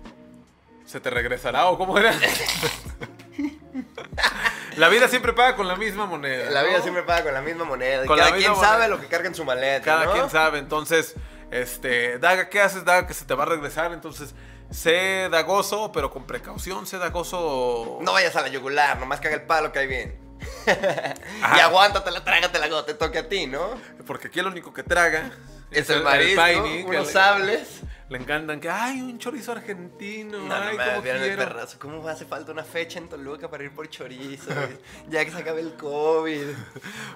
se 0.85 0.99
te 0.99 1.09
regresará, 1.09 1.65
o 1.67 1.77
cómo 1.79 1.97
era. 1.97 2.13
la 4.77 4.89
vida 4.89 5.07
siempre 5.07 5.33
paga 5.33 5.55
con 5.55 5.67
la 5.67 5.75
misma 5.75 6.05
moneda. 6.05 6.49
La 6.51 6.63
vida 6.63 6.77
¿no? 6.77 6.83
siempre 6.83 7.03
paga 7.03 7.23
con 7.23 7.33
la 7.33 7.41
misma 7.41 7.65
moneda. 7.65 8.05
Con 8.05 8.17
cada 8.17 8.35
quien 8.35 8.55
sabe 8.55 8.87
lo 8.87 8.99
que 8.99 9.07
carga 9.07 9.27
en 9.27 9.35
su 9.35 9.45
maleta. 9.45 9.83
Cada 9.85 10.05
¿no? 10.05 10.11
quien 10.13 10.29
sabe, 10.29 10.59
entonces, 10.59 11.15
este, 11.51 12.19
Daga, 12.19 12.49
¿qué 12.49 12.61
haces? 12.61 12.85
Daga 12.85 13.07
que 13.07 13.13
se 13.13 13.25
te 13.25 13.33
va 13.33 13.43
a 13.43 13.47
regresar, 13.47 13.91
entonces, 13.93 14.33
sé 14.71 15.29
dagoso, 15.31 15.91
pero 15.91 16.11
con 16.11 16.25
precaución, 16.25 16.85
sé 16.87 16.97
dagoso. 16.97 17.99
No 18.01 18.13
vayas 18.13 18.35
a 18.35 18.41
la 18.41 18.47
yugular, 18.47 18.99
nomás 18.99 19.19
caga 19.21 19.35
el 19.35 19.43
palo 19.43 19.71
que 19.71 19.79
hay 19.79 19.87
bien. 19.87 20.19
Y 21.55 21.59
aguántatela, 21.59 22.23
trágatela 22.23 22.67
cuando 22.67 22.85
te 22.85 22.93
toque 22.93 23.19
a 23.19 23.29
ti, 23.29 23.47
¿no? 23.47 23.79
Porque 24.05 24.27
aquí 24.27 24.39
el 24.39 24.47
único 24.47 24.73
que 24.73 24.83
traga 24.83 25.31
Es 25.71 25.89
el 25.89 26.03
marisco, 26.03 26.41
Paini, 26.41 26.83
unos 26.83 27.07
le- 27.07 27.11
sables. 27.13 27.81
Le 28.07 28.19
encantan 28.19 28.59
que, 28.59 28.69
ay, 28.69 29.01
un 29.01 29.17
chorizo 29.17 29.53
argentino, 29.53 30.37
No, 30.37 30.45
no 30.45 30.55
ay, 30.55 30.77
me 30.77 30.85
cómo 30.85 31.01
vieron 31.01 31.23
el 31.23 31.27
quiero. 31.29 31.43
perrazo. 31.43 31.79
¿Cómo 31.79 32.07
hace 32.07 32.25
falta 32.25 32.51
una 32.51 32.63
fecha 32.63 32.99
en 32.99 33.09
Toluca 33.09 33.49
para 33.49 33.63
ir 33.63 33.71
por 33.71 33.89
chorizo? 33.89 34.51
ya 35.09 35.25
que 35.25 35.31
se 35.31 35.37
acabe 35.37 35.61
el 35.61 35.73
COVID. 35.73 36.45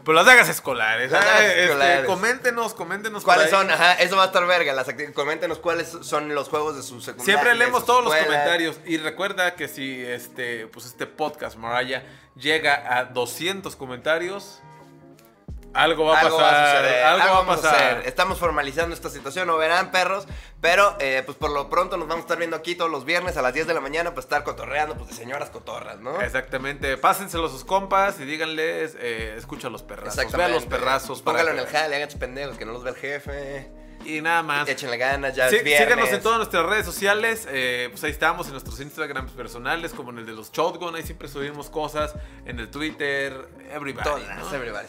Pues 0.03 0.15
las 0.15 0.25
dagas 0.25 0.49
escolares. 0.49 1.11
Las 1.11 1.23
ah, 1.23 1.27
dagas 1.27 1.43
este, 1.43 1.63
escolares. 1.65 2.05
coméntenos, 2.07 2.73
coméntenos. 2.73 3.23
por 3.23 3.35
¿Cuáles 3.35 3.51
son? 3.51 3.69
Ajá, 3.69 3.93
eso 3.93 4.17
va 4.17 4.23
a 4.23 4.25
estar 4.27 4.47
verga. 4.47 4.73
Las 4.73 4.87
Coméntenos 5.13 5.59
cuáles 5.59 5.95
son 6.01 6.33
los 6.33 6.49
juegos 6.49 6.75
de 6.75 6.81
su 6.81 6.99
secundaria. 7.01 7.35
Siempre 7.35 7.53
leemos 7.55 7.85
todos 7.85 8.03
los 8.03 8.15
comentarios 8.15 8.79
y 8.85 8.97
recuerda 8.97 9.53
que 9.53 9.67
si 9.67 10.03
este 10.03 10.65
pues 10.67 10.87
este 10.87 11.05
podcast 11.05 11.55
Maraya 11.55 12.03
llega 12.35 12.97
a 12.97 13.05
200 13.05 13.75
comentarios 13.75 14.61
algo 15.73 16.05
va 16.05 16.17
a 16.17 16.19
algo 16.21 16.37
pasar, 16.37 16.53
va 16.53 16.61
a 16.71 16.75
suceder, 16.77 17.03
algo, 17.05 17.33
va 17.33 17.39
a 17.39 17.45
pasar. 17.45 18.01
Estamos 18.05 18.37
formalizando 18.39 18.93
esta 18.95 19.09
situación, 19.09 19.47
no 19.47 19.57
verán 19.57 19.91
perros, 19.91 20.27
pero 20.61 20.95
eh, 20.99 21.21
pues 21.25 21.37
por 21.37 21.51
lo 21.51 21.69
pronto 21.69 21.97
nos 21.97 22.07
vamos 22.07 22.23
a 22.23 22.25
estar 22.25 22.37
viendo 22.37 22.55
aquí 22.55 22.75
todos 22.75 22.89
los 22.91 23.05
viernes 23.05 23.37
a 23.37 23.41
las 23.41 23.53
10 23.53 23.67
de 23.67 23.73
la 23.73 23.79
mañana 23.81 24.09
para 24.11 24.21
estar 24.21 24.43
cotorreando, 24.43 24.95
pues 24.95 25.09
de 25.09 25.15
señoras 25.15 25.49
cotorras, 25.49 25.99
¿no? 25.99 26.21
Exactamente, 26.21 26.97
pásenselo 26.97 27.45
a 27.45 27.49
sus 27.49 27.63
compas 27.65 28.19
y 28.19 28.25
díganles, 28.25 28.95
eh, 28.99 29.35
escucha 29.37 29.67
a 29.67 29.71
los 29.71 29.83
perrazos, 29.83 30.31
vea 30.33 30.47
los 30.47 30.65
perrazos. 30.65 31.21
para 31.21 31.39
Póngalo 31.39 31.57
en 31.59 31.65
que- 31.65 31.71
el 31.71 31.77
jale, 31.81 31.95
hagan 31.95 32.09
pendejos, 32.19 32.57
que 32.57 32.65
no 32.65 32.73
los 32.73 32.83
ve 32.83 32.89
el 32.91 32.95
jefe. 32.95 33.71
Y 34.17 34.21
nada 34.21 34.43
más. 34.43 34.67
Échenle 34.67 34.97
ganas, 34.97 35.35
ya 35.35 35.49
Sí, 35.49 35.57
es 35.57 35.63
viernes. 35.63 35.87
síganos 35.89 36.09
en 36.11 36.21
todas 36.21 36.37
nuestras 36.37 36.65
redes 36.65 36.85
sociales. 36.85 37.47
eh, 37.49 37.87
pues 37.91 38.03
ahí 38.03 38.11
estamos, 38.11 38.47
en 38.47 38.53
nuestros 38.53 38.79
Instagrams 38.79 39.31
personales, 39.31 39.93
como 39.93 40.11
en 40.11 40.19
el 40.19 40.25
de 40.25 40.33
los 40.33 40.51
Shotgun. 40.51 40.95
Ahí 40.95 41.03
siempre 41.03 41.27
subimos 41.27 41.69
cosas. 41.69 42.13
En 42.45 42.59
el 42.59 42.69
Twitter, 42.69 43.47
everybody. 43.71 44.03
Todas, 44.03 44.37
¿no? 44.39 44.55
everybody. 44.55 44.87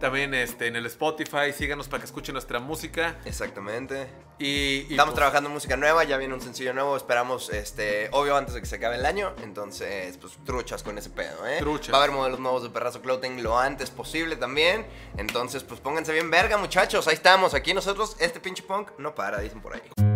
También 0.00 0.34
este, 0.34 0.66
en 0.66 0.76
el 0.76 0.86
Spotify, 0.86 1.52
síganos 1.56 1.88
para 1.88 2.00
que 2.00 2.06
escuchen 2.06 2.32
nuestra 2.34 2.58
música. 2.58 3.16
Exactamente. 3.24 4.08
Y, 4.38 4.46
y, 4.46 4.80
Estamos 4.90 5.12
pues, 5.12 5.16
trabajando 5.16 5.48
en 5.48 5.54
música 5.54 5.76
nueva, 5.76 6.02
ya 6.02 6.16
viene 6.16 6.34
un 6.34 6.40
sencillo 6.40 6.72
nuevo, 6.74 6.96
esperamos, 6.96 7.50
este, 7.50 8.08
obvio 8.10 8.36
antes 8.36 8.54
de 8.54 8.60
que 8.60 8.66
se 8.66 8.76
acabe 8.76 8.96
el 8.96 9.06
año, 9.06 9.32
entonces, 9.44 10.16
pues 10.16 10.32
truchas 10.44 10.82
con 10.82 10.98
ese 10.98 11.10
pedo, 11.10 11.46
¿eh? 11.46 11.58
Truchas. 11.60 11.94
Va 11.94 11.98
a 11.98 12.02
haber 12.02 12.16
modelos 12.16 12.40
nuevos 12.40 12.64
de 12.64 12.70
Perrazo 12.70 13.00
Clothing 13.02 13.40
lo 13.42 13.56
antes 13.56 13.90
posible 13.90 14.34
también, 14.34 14.84
entonces, 15.16 15.62
pues 15.62 15.78
pónganse 15.78 16.12
bien 16.12 16.28
verga, 16.28 16.56
muchachos, 16.56 17.06
ahí 17.06 17.14
estamos, 17.14 17.54
aquí 17.54 17.72
nosotros, 17.72 18.16
este 18.18 18.40
pinche 18.40 18.61
punk 18.62 18.90
no 18.98 19.14
para, 19.14 19.40
dicen 19.40 19.60
por 19.60 19.74
ahí. 19.74 20.11